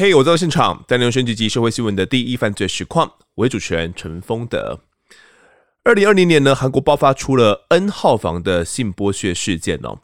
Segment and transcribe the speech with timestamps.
[0.00, 3.14] 嘿，我在现场，带您选几集社会新闻的第一犯罪实况。
[3.34, 4.78] 我是主持人陈丰德。
[5.82, 9.98] 二零二零年呢，韩国爆发出了 N 号房的性剥削事件哦。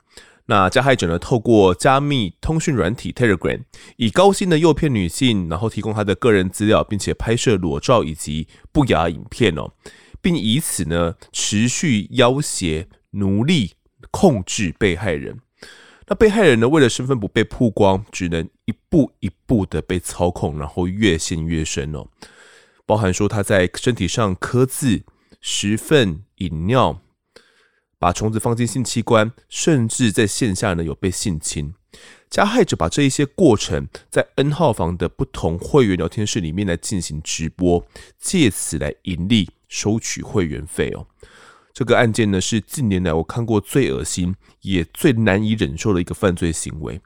[0.47, 3.63] 那加害者呢，透过加密通讯软体 Telegram，
[3.97, 9.71] 以高薪的诱骗女性，然后提供她的个人资料，并且拍摄裸照以及不雅影片哦，
[10.21, 12.89] 并以此呢持续要挟。
[13.15, 13.73] 奴隶
[14.11, 15.41] 控制被害人，
[16.07, 16.69] 那被害人呢？
[16.69, 22.07] 为了身份不被曝光，只能一步一步的被操控，然后越陷越深哦。
[22.87, 25.03] 包含说他在身体上刻字、
[25.41, 27.01] 食粪饮尿、
[27.99, 31.75] 把虫子放进性器官，甚至在线下呢有被性侵。
[32.29, 37.87] 加害者把这一些过程在 N 号房的不同会员聊天室里面来进行直播，
[38.19, 41.07] 借此来盈利，收取会员费哦。
[41.75, 47.01] 这个案件呢，是近年来我看过最恶心也最难以忍受的一个犯罪行为，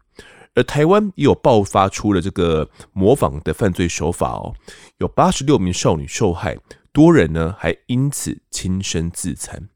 [0.54, 4.54] 而台湾也有爆发出了这个模仿的犯罪手法哦，
[4.98, 6.58] 有八十六名少女受害，
[6.92, 9.70] 多人呢还因此轻生自残。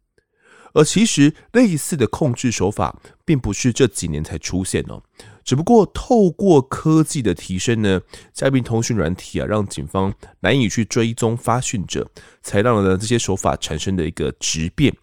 [0.75, 5.03] 而其实类似的控制手法，并不是这几年才出现哦。
[5.45, 8.01] 只不过透过科技的提升呢，
[8.33, 12.09] 加密通讯软体啊，让警方难以去追踪发讯者，
[12.43, 14.95] 才让呢这些手法产生的一个质变。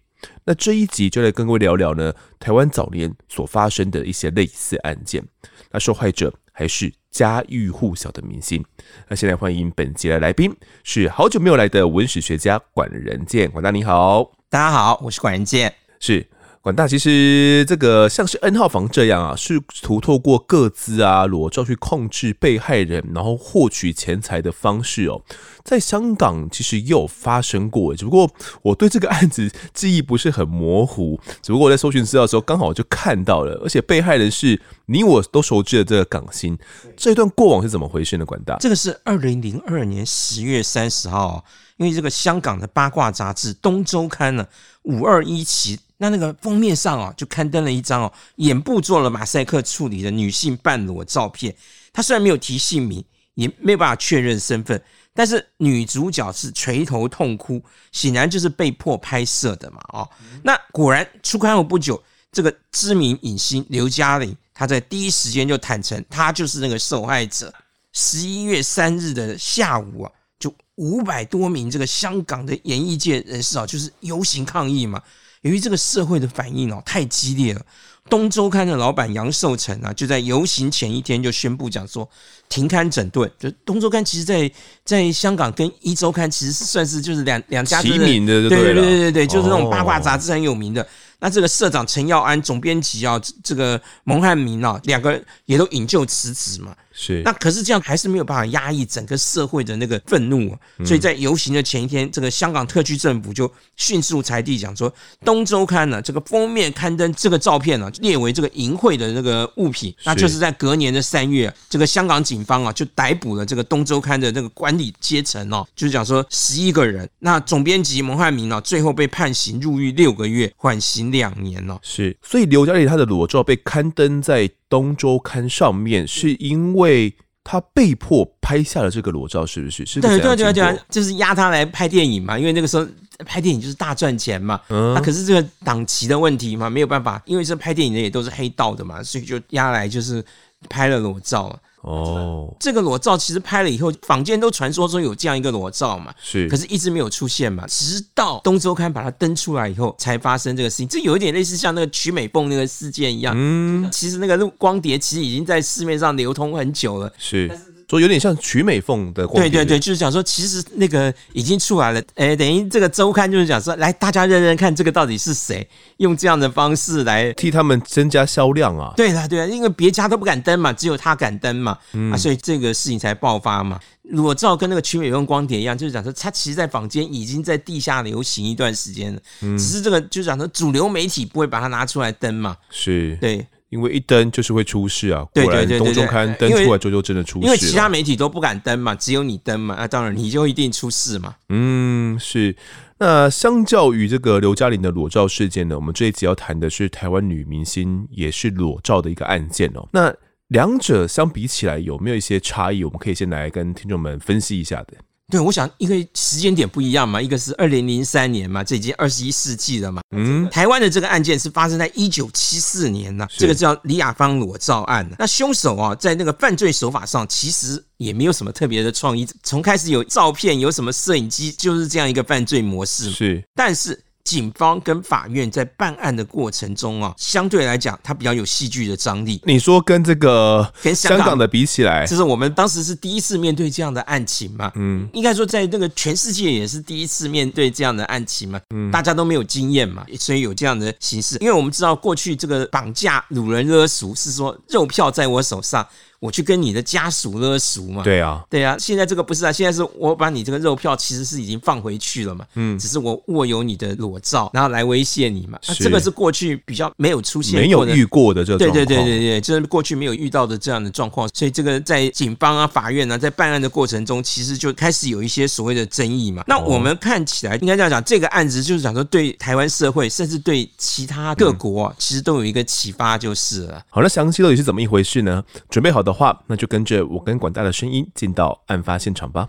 [0.44, 5.24] 那这一集就来跟各位聊聊呢，台湾早年所发生的一些类似案件。
[5.70, 8.62] 那受害者还是家喻户晓的明星。
[9.08, 13.50] 那现在欢迎本集的来宾，是好久没有来的文史学家管仁健。
[13.50, 16.26] 管大你好，大家好，我是管仁健，是。
[16.62, 25.22] 管大，其实这个像是 N 号房这样啊，试图透过个资啊、裸照去控制被害人，然后获取钱财的方式哦，
[25.64, 36.58] 在香港其实也有发生过，只不过我对这个案子记忆不是很模糊，只不过我在搜寻资料的时候刚好就看到了，而且被害人是你我都熟知的这个港星，
[36.94, 38.26] 这一段过往是怎么回事呢？
[38.26, 41.42] 管大，这个是二零零二年十月三十号，
[41.78, 44.46] 因为这个香港的八卦杂志《东周刊》呢，
[44.82, 45.80] 五二一期。
[46.02, 51.54] 那那个封面上哦，就刊登了一张哦，眼部做了马赛克处理的女性半裸照片。
[51.92, 57.62] 她虽然没有提姓名，也没有办法确认身份，但是女主角是垂头痛哭，
[57.92, 59.80] 显然就是被迫拍摄的嘛。
[59.92, 60.08] 哦，
[60.42, 67.52] 那果然出刊后不久，这个知名影星刘嘉玲，她在第一时间就坦承，她就是那个受害者。
[67.92, 75.02] 十一月三日的下午啊，就五百多名这个香港的演艺界人士啊，就是游行抗议嘛。
[75.42, 77.62] 由于这个社会的反应哦太激烈了，
[78.08, 82.08] 东周刊的老板杨受成啊，就在游行前一天就宣布讲说
[82.48, 83.30] 停刊整顿。
[83.38, 84.50] 就东周刊其实在
[84.84, 90.86] 在香港跟一周刊其实算是就是两两家齐名的，对对对对对，就是那种八卦杂志很有名的。
[91.20, 96.74] 那这个社长陈耀安，总编辑啊，这个蒙汉明啊，两个也都引咎辞职嘛。
[97.02, 104.90] 是，那可是这样还是没有办法压抑整个社会的那个愤怒，所以在游行的前一天，这个香港特区政府就迅速裁定讲说，
[105.24, 121.78] 《东周刊》呢这个封面刊登这个照片呢列为这个淫秽的那个物品，那就是在隔年的三月，这个香港警方啊就逮捕了这个《东周刊》的那个管理阶层哦，就是讲说十一个人，那总编辑蒙汉明呢最后被判刑入狱六个月，缓刑两年了。
[121.82, 124.50] 是，所以刘嘉丽她的裸照被刊登在。
[124.70, 127.14] 东周刊上面是因为
[127.44, 129.84] 他被迫拍下了这个裸照，是不是？
[129.84, 132.86] 是对对对对，就是压他来拍电影嘛，因为那个时候
[133.26, 134.60] 拍电影就是大赚钱嘛。
[134.68, 140.24] 嗯，那可是这个档期的问题嘛，没有办法，因为这拍电影的也都是黑道的嘛，所以就压来就是
[140.68, 141.58] 拍了裸照。
[141.82, 150.88] 哦，这个裸照其实拍了以后，坊间都传说说有这样一个裸照嘛，是，可是一直没有出现嘛，直到东周刊把它登出来以后，才发生这个事情。
[150.88, 157.50] 这有一点类似像那个曲美凤那个事件一样，嗯，其实那个光碟其实已经在市面上流通很久了，是。
[157.90, 159.50] 说有点像曲美凤的光碟。
[159.50, 168.94] 对对对，就是讲说，其实那个已经出来了，哎，等于这个周刊就是讲说，来大家认认看，这个到底是谁用这样的方式来替他们增加销量啊？
[168.96, 173.80] 对啊，对啊，因为别家都不敢登嘛，只有他敢登嘛，嗯、啊，所以这个事情才爆发嘛。
[174.04, 183.44] 如果照跟那个曲美凤光碟一样，就是讲说，它其实，在坊间已经在地下流行一段时间了，嗯，只是这个就是讲说，主流媒体不会把它拿出来登嘛，是对。
[183.70, 185.26] 因为一登就是会出事啊！
[185.32, 187.46] 对对对，东周刊登出来之后就真的出事。
[187.46, 191.34] 因为其他媒体都不敢登嘛，只有你登嘛，那当然你就一定出事嘛。
[191.48, 192.54] 嗯，是。
[192.98, 199.88] 那相较于这个刘嘉玲的裸照事件呢，我们这一集要谈的是台湾女明星也是裸照的一个案件哦。
[199.92, 200.14] 那
[200.48, 202.82] 两者相比起来有没有一些差异？
[202.82, 204.94] 我们可以先来跟听众们分析一下的。
[205.30, 210.02] 对，我想因为时间点不一样嘛，一个是二零零三年嘛，这已经二十一世纪了嘛。
[210.14, 215.08] 嗯，台湾的这个案件是发生在一九七四年呢，这个叫李雅芳裸照案。
[215.18, 223.10] 那凶手啊，在那个犯罪手法上其实也没有什么特别的创意，从开始有照片，有什么摄影机，就是这样一个犯罪模式。
[223.10, 223.98] 是，但是。
[224.24, 229.40] 警方跟法院在办案的过程中啊，相对来讲，它比较有戏剧的张力。
[229.44, 234.70] 你说跟这个跟香港的比起来，就是我们当时是第一次面对这样的案情嘛。
[234.76, 238.60] 嗯，应该说在那个全世界也是第一次面对这样的案情嘛。
[238.74, 241.36] 嗯，大家都没有经验嘛，所以有这样的形式。
[241.40, 245.86] 因为我们知道过去这个绑架、掳人勒赎是说肉票在我手上。
[246.20, 248.02] 我去跟你的家属勒赎嘛？
[248.02, 248.76] 对啊，对啊。
[248.78, 252.44] 现在这个不是啊，现在是我把你这个肉票其实是已经放回去了嘛。
[252.56, 255.58] 嗯，只是我握有你的裸照，然后来威胁你嘛。
[255.66, 258.44] 那这个是过去比较没有出现、没有遇过的。
[258.44, 261.26] 对对对对对，就是过去没有遇到的这样的状况。
[261.32, 266.44] 所以这个在警方啊、法院啊，在办案的过程中，其实就开始有一些所谓的争议嘛。
[266.46, 273.82] 那我们看起来应该这样讲，这个案子就是讲说，对台湾社会，甚至对其他各国啊，其实都有一个启发，就是了。
[273.88, 275.42] 好，那详细到底是怎么一回事呢？
[275.70, 279.48] 准备好的话，那就跟着我跟广大的声音进到案发现场吧。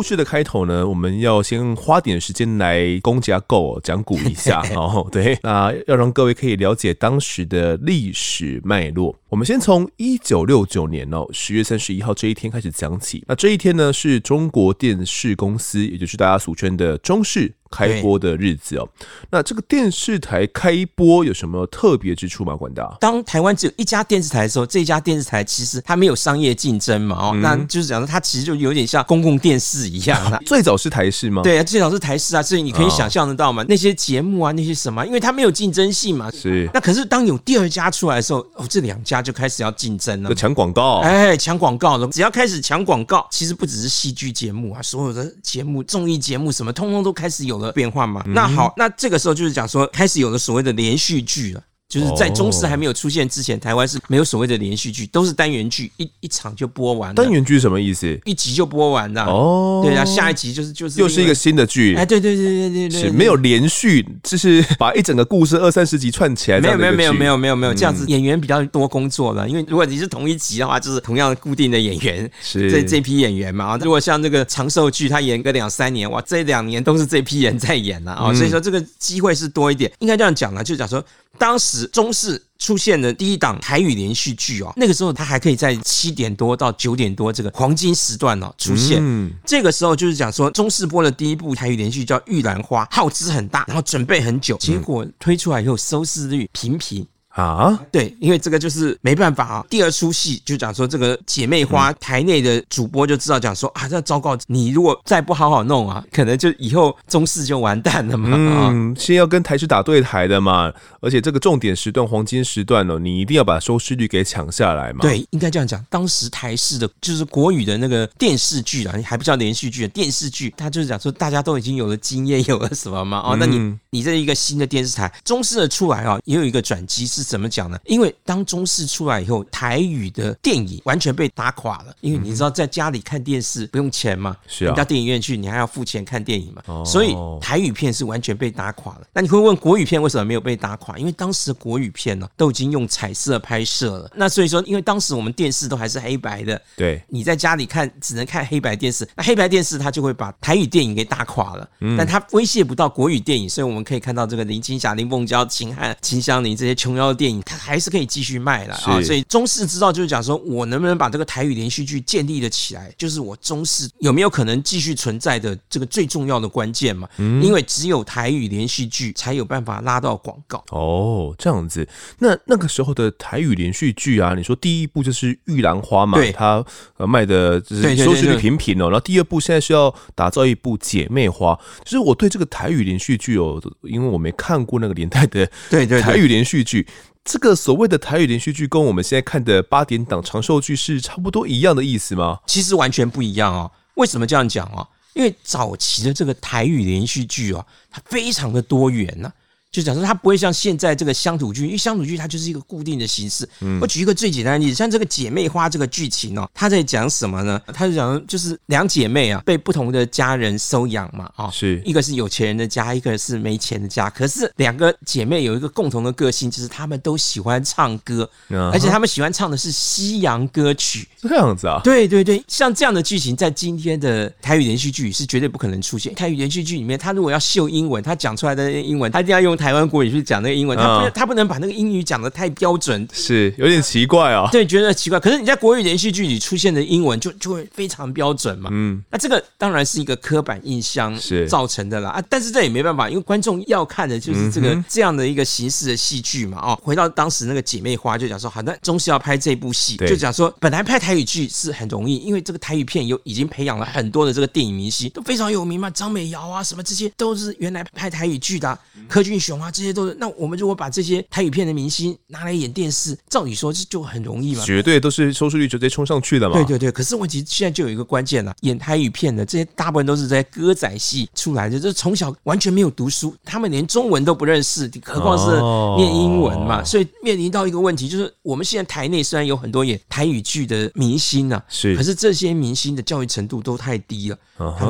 [0.00, 5.06] 故事的开头呢，我们要先花点时间来公家构讲古一下 哦。
[5.12, 9.14] 对，那要让各位可以了解当时的历史脉络。
[9.28, 13.22] 我们先从一九六九年哦十月三十一号这一天开始讲起。
[13.28, 17.52] 那这一天呢，是中国电视公司，也就是大家俗称的中视。
[17.70, 18.88] 开播的日子哦，
[19.30, 22.56] 那这个电视台开播有什么特别之处吗？
[22.56, 30.20] 管大，当台湾只有一家电视台的时候，这家电视台其实它没有商业竞争嘛，哦，那就是讲说它其实就有点像公共电视一样。
[30.44, 31.42] 最早是台视吗？
[31.42, 36.30] 对啊，最早是台视啊，所以你可以想象得到嘛，那些节目啊，那些什么，因为它没有竞争性嘛。
[36.32, 36.68] 是。
[36.74, 40.98] 那可是当有第二家出来的时候，哦，这两家就开始要竞争了，抢广告。
[40.98, 48.24] 哎，抢广告了，只要开始抢广告，其实不只是戏剧节目啊，所有的节目、综艺节目什么，通通都开始有了变化嘛。
[48.26, 51.62] 那好，那这个时候就是讲说，开始有了所谓的连续剧了。
[51.90, 57.12] 就是在中视还没有出现之前，台湾是没有所谓的连续剧，都是单元剧，一一场就播完。
[57.12, 58.16] 单元剧什么意思？
[58.24, 59.24] 一集就播完了。
[59.24, 61.96] 哦，对啊，下一集就是就是又是一个新的剧。
[61.96, 66.60] 哎，对对对对对对，是没有连续，就是 把一整个故事二三十集串起来。
[66.60, 69.48] 没有没有没有没有没有没有这样子，演员比较多工作了。
[69.48, 73.76] 因为如果你是同一集的话，就是同样固定的演员，是这这批演员嘛。
[73.78, 78.32] 如果像这个长寿剧，他演个两三年，哇，这两年都是这批人在演了啊。
[78.32, 79.90] 所以说这个机会是多一点。
[79.98, 81.04] 应该这样讲了，就是讲说。
[81.38, 88.98] 当时中视出现的第一档台语连续剧哦，那个时候它还可以在七点多到九点多这个黄金时段哦出现。
[89.00, 97.06] 嗯，这个时候就是讲说中视播的第一部台语连续剧叫《玉兰花》，耗资很大，然后准备很久，结果推出来以后收视率平平。
[97.40, 99.66] 啊，对，因为这个就是没办法啊。
[99.70, 108.28] 第二出戏就讲说，这个姐妹花台内的主播就知道讲说啊，这糟糕，你如果再不好好弄啊，可能就以后中视就完蛋了嘛。
[108.32, 110.70] 嗯，先要跟台视打对台的嘛，
[111.00, 114.98] 而且这个重点时段、黄金时段哦，你一定要把收视率给抢下来嘛。
[115.00, 115.82] 对，应该这样讲。
[115.88, 123.22] 当时台视的就是国语的那个电视剧啊，还不叫连续剧，电视剧，他就是讲说大家都已经有了经验，有了什么嘛？
[123.24, 127.29] 哦，那你你这一个新的电视台，中视的出来啊，也有一个转机是。
[127.30, 127.78] 怎么讲呢？
[127.84, 131.94] 因为当中视出来以后，台语的电影完全被打垮了。
[132.00, 136.60] 因为你知道，在家里看电视不用钱嘛，是啊，你到电影院去，你还要付钱看电影嘛。
[136.66, 139.02] 哦，所以台语片是完全被打垮了。
[139.12, 140.98] 那你会问国语片为什么没有被打垮？
[140.98, 144.10] 因为当时的国语片呢，都已经用彩色拍摄了。
[144.16, 149.08] 那所以说，因为当时我们电视都还是黑白的，对，你在家里看只能看黑白电视。
[149.14, 151.68] 那黑白电视它就会把台语电影给打垮了。
[151.78, 157.09] 嗯但它威胁不到国语电影，所以我们可以看到这个林青霞、林凤娇、秦汉、秦香林这些琼瑶。
[157.10, 159.00] 的电影，它还是可以继续卖的啊。
[159.02, 167.08] 所以中视知道就是讲说，我能不能把这个台语连续剧建立了起来，就是我中视有没有可能继续存在的这个最重要的关键嘛。
[167.18, 170.64] 嗯，因为只有台语连续剧才有办法拉到广告。
[170.70, 171.86] 哦，这样子。
[172.18, 176.64] 那那个时候的台语连续剧啊，你说第一部就是《玉兰花》嘛，对，它
[176.96, 178.84] 呃卖的就是收视率平平哦。
[178.84, 181.52] 然后第二部现在是要打造一部《姐妹花》，
[181.84, 186.86] 就是我对这个台语连续剧哦，因为我没看过那个年代的对对台语连续剧，
[187.24, 192.40] 这个所谓的台语连续剧跟我们现在看的八点档长寿剧是差不多一样的意思吗？
[192.46, 193.70] 其实完全不一样哦。
[193.94, 194.86] 为什么这样讲啊？
[195.12, 199.32] 因为早期的这个台语连续剧哦，它非常的多元呢。
[199.72, 203.48] 就讲说，它不会像现在这个乡土剧，因为乡土剧它就是一个固定的形式。
[203.60, 207.60] 嗯，我举一个最简单的例子，像这个姐妹花这个剧情哦，它在讲什么呢？
[207.72, 214.10] 它就讲就是两姐妹啊，被不同的家人收养嘛，啊，是一个是有钱人的家，一个是没钱的家。
[214.10, 218.28] 可是两个姐妹有一个共同的个性，就是她们都喜欢唱歌，
[218.72, 221.06] 而且她们喜欢唱的是西洋歌曲。
[221.22, 221.80] 这样子啊？
[221.84, 226.12] 对对对，像这样的剧情在今天的台语连续剧是绝对不可能出现。
[226.16, 229.59] 台语连续剧里面，他如果要秀英文，他讲出来的英文，他一定要用。
[229.60, 234.48] 台湾国语去讲那个英文，他不能，他不能把那个英语讲的太标准，是有点奇怪啊。
[234.50, 235.20] 对，觉得奇怪。
[235.20, 238.70] 可是你在国语连续剧里出现的英文就就会非常标准嘛。
[238.72, 242.10] 嗯，那这个当然是一个刻板印象是造成的啦。
[242.10, 246.58] 啊，但是这也没办法，因为观众要看的就是这个这样的一个形式的戏剧嘛。
[246.60, 260.28] 哦，回到当时那个姐妹花，就讲说，好，那中戏要拍这部戏，就讲说，本来拍台语剧是很容易，因为这个台语片有已经培养了很多的这个电影明星，都非常有名嘛，张美瑶啊，什么这些都是原来拍台语剧的，柯俊雄啊，这些都是那。
[260.36, 266.54] 我们如果把这些台语片的明星拿来演电视，照理说这就很容易嘛，绝对都是收视率直接冲上去的嘛。
[266.54, 275.56] 对对对，可是问题现在就有一个关键了，演台语片的这些大部分都是在歌仔戏出来的，就是从小完全没有读书，他们连中文都不认识，何况是
[276.02, 276.82] 念英文嘛。
[276.84, 284.38] 所以面临到一个问题，就是我们现在台内虽然有很多演台语剧的明星啊，是，可是这些明星的教育程度都太低了，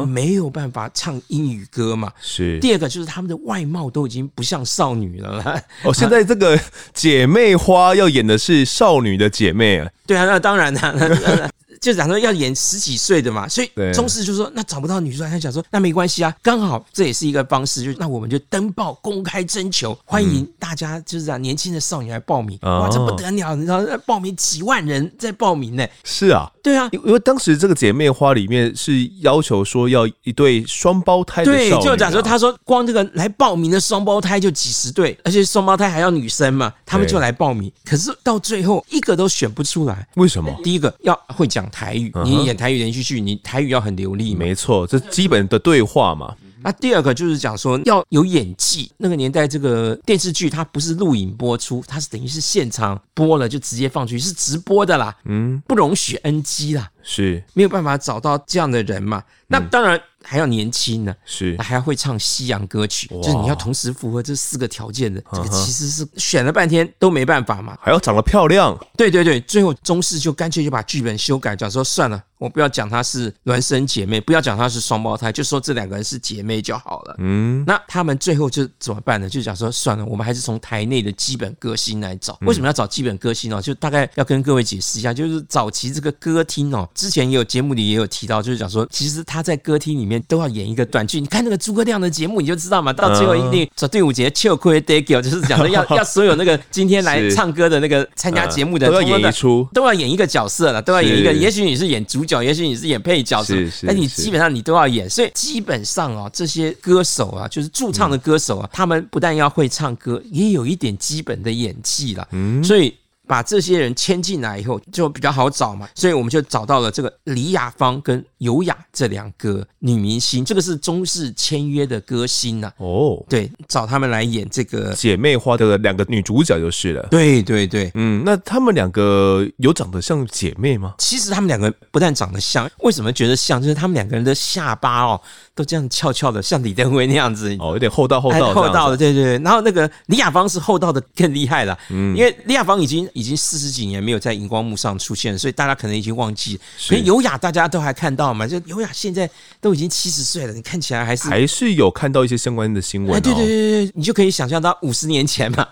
[0.06, 2.10] 没有办法唱英语歌嘛。
[2.20, 2.58] 是。
[2.60, 5.62] 第二个就是他们的外貌都已经不像少女了。
[5.84, 6.58] 哦， 现在这个
[6.92, 9.88] 姐妹花要演的是少女的姐妹啊？
[10.06, 11.50] 对啊，那当然了。
[11.80, 22.58] 就讲说要演十几岁的嘛，所以中视就说那找不到女主角，他讲说那没关系啊，刚好这也是一个方式，就那我们就登报公开征求，欢迎大家就是这样年轻的少女来报名。
[22.60, 25.88] 哇，这不得了，你知道报名几万人在报名呢？
[26.04, 40.54] 是啊，对啊，因为当时这个姐妹花里面是要求说要一对双胞胎对，就讲说他说光这个来报名的双胞胎就几十对，而且双胞胎还要女生嘛，他们就来报名，可是到最后一个都选不出来，为什么？
[40.62, 41.69] 第一个要会讲。
[41.70, 46.34] 台语，你演台语连续剧，你台语要很流利，没错，这基本的对话嘛。
[46.62, 48.92] 那第二个就是讲说要有演技。
[48.98, 55.16] 那个年代，这个电视剧它不是录影播出，它是等于是现场播了就直接放出去，是直播的啦。
[55.24, 59.22] 嗯，不容许 NG 啦，是没有办法找到这样的人嘛。
[59.46, 60.00] 那当然。
[60.22, 61.56] 还要年轻呢，是。
[61.60, 67.76] 还要会唱西洋歌曲，就是你要同时符合这四个条件的，这个其实是选了半天都没办法嘛。
[67.80, 77.16] 还要长得漂亮，对对对，最后中视就干脆就把剧本修改，讲说算了，我不要讲她是孪生姐妹，不要讲她是双胞胎，就说这两个人是姐妹就好了。
[77.18, 79.28] 嗯，那他们最后就怎么办呢？
[79.28, 82.38] 就讲说算了，我们还是从台内的基本歌星来找。
[82.40, 83.60] 为什么要找基本歌星呢？
[83.60, 90.20] 就大概要跟各位解释一下，就是早期这个歌厅哦，之前也有节目里也有提到，就是讲说其实他在歌厅里面。
[90.30, 92.92] 都要演一个短剧，你看那个诸葛亮的节目，你就知道嘛。
[92.92, 101.32] 到最后一定找第五节，秋葵 d a g 就是讲说要 要所有那个今天来唱歌的那个参加节目的，都要演一出，都要演一个角色了，都要演一个。
[101.32, 103.86] 也许你是演主角，也许你是演配角，是是。
[103.86, 112.28] 但你基本上你都要演，所以基本上哦，这些歌手啊，就是驻唱的歌手啊，他们不但要会唱歌，也有一点基本的演技了。
[112.30, 112.94] 嗯，所以。
[113.30, 122.74] 把这些人签进来以后，就比较好找嘛，所以我们就找到了这个李雅芳跟尤雅这两个女明星，这个是中式签约的歌星呐、啊。
[122.78, 127.06] 哦，对，找他们来演这个姐妹花的两个女主角就是了。
[127.08, 130.96] 对对对，嗯，那他们两个有长得像姐妹吗？
[130.98, 133.62] 其实他们两个不但长得像，为什么觉得像？
[133.62, 135.20] 就是他们两个人的下巴哦，
[135.54, 137.54] 都这样翘翘的，像李登辉那样子。
[137.60, 139.38] 哦，有点厚道厚道厚道的，对对对。
[139.44, 143.08] 然后那个李雅芳是厚道的更厉害了，嗯，因为李雅芳已经。
[143.20, 146.58] 已经四十几年没有在荧光幕上出现了，所以大家可能已经忘记。
[146.78, 148.46] 是所以优雅大家都还看到嘛？
[148.46, 149.28] 就优雅现在
[149.60, 153.16] 都已经七十岁了，你看起来还是还是有看到一些相关的新闻、哦。
[153.16, 155.66] 哎，对对对对，你就可以想象到五十年前嘛，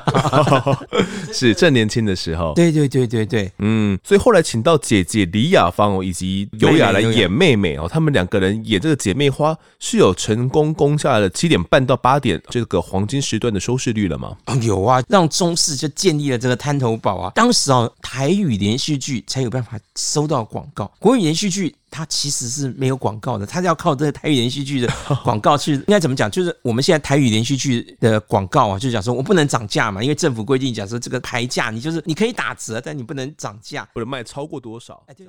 [1.32, 2.52] 是正年轻的时候。
[2.54, 14.36] 对对对对对，嗯，所以后来请到姐姐李雅芳哦，以及优雅来演妹妹哦，他们两个人演这个姐妹花是有成功攻下了七点半到八点这个黄金时段的收视率了吗？
[14.46, 17.32] 哦，有啊，让中视就建立了这个滩头堡啊。
[17.38, 24.92] 当时哦，台语连续剧才有办法收到广告，国语连续剧它其实是没有广告的，它是要靠这个台语连续剧的
[25.22, 26.28] 广告去，应该怎么讲？
[26.28, 35.00] 就是我们现在台语连续剧的广告啊，就讲说我不能涨价嘛，因为政府规定讲说这个牌价你就是你可以打折，但你不能涨价，不能卖超过多少。
[35.06, 35.24] 哎，对。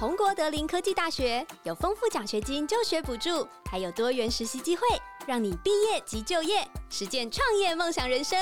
[0.00, 4.82] 宏国德林科技大学有丰富奖学金、就学补助，还有多元实习机会，
[5.28, 8.36] 让你毕业即就业，实践创业梦想人生。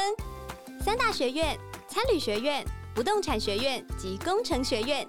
[0.83, 1.57] 三大学院：
[1.95, 5.07] 参旅学院、不动产学院及工程学院，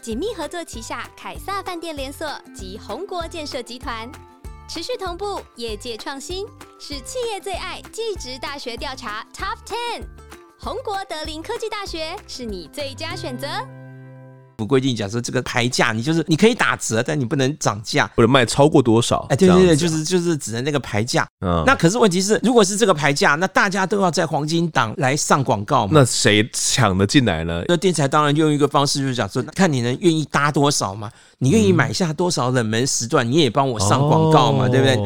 [0.00, 4.08] 紧密合作旗下凯撒饭店连锁及宏国建设集团，
[4.68, 6.46] 持续同步业界创新，
[6.78, 10.04] 是企业最爱技职大学调查 Top Ten。
[10.56, 13.48] 宏国德林科技大学是你最佳选择。
[14.60, 19.26] 不规定，假设这个牌价，你就是你可以打折，但你不能涨价，或者卖超过多少？
[19.30, 21.26] 哎，对对对，就是就是只能那个牌价。
[21.40, 25.92] 嗯，那可是问题是，如果是这个牌价，那大家都要在黄金档来上广告嘛？
[25.94, 27.62] 那谁抢得进来呢？
[27.68, 31.10] 那电视台当然用一个方式，就是讲说，看你能愿意搭多少嘛？
[31.40, 34.68] 你愿意买下多少冷门时段，你也帮我上广告嘛？
[34.68, 34.96] 对不对？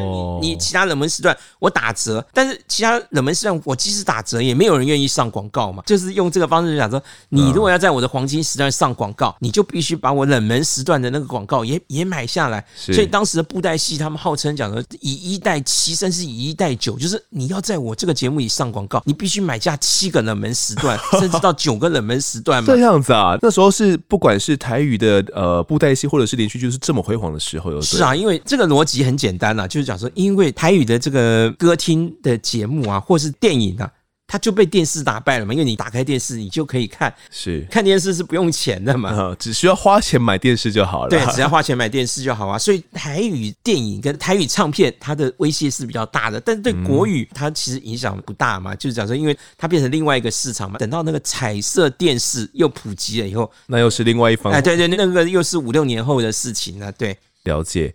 [0.42, 5.82] 你其他冷门时段我打折，但是其他冷门时段我即使打折，也没有人愿意上广告嘛？
[5.86, 9.34] 就是用这个方式就讲说，你如果要在我的黄金时段上广告。
[9.40, 22.66] 你就必须把我冷门时段的那个广告也也买下来，所以当时的布袋戏他们号称讲说以一代七，甚至以一代九，就是你要在我这个节目里上广告，你必须买下七个冷门时段， 甚至到九个冷门时段嘛。
[22.66, 27.80] 这样子啊，那时候是不管是台语的呃布袋戏，或者是连续剧，是这么辉煌的时候。
[27.80, 33.90] 是啊，因为这个逻辑很简单啊，就是讲说，因为台语的这个歌厅的节目啊，或是电影啊。
[34.26, 41.10] 他就被电视打败了嘛，因为你打开电视，你就可以看，是看电视是不用钱的嘛，嗯，只需要花钱买电视就好了。
[41.10, 42.58] 对，只要花钱买电视就好啊。
[42.58, 48.74] 所以台语电影跟台语唱片，它的威胁是比较大的，但是对国语它其实影响不大嘛。
[48.74, 50.78] 就是讲说，因为它变成另外一个市场嘛。
[50.78, 54.52] 等到那个彩色电视又普及了以后，那又是另外一方。
[54.52, 56.90] 哎，对对，那个又是五六年后的事情了。
[56.92, 57.94] 对，了解。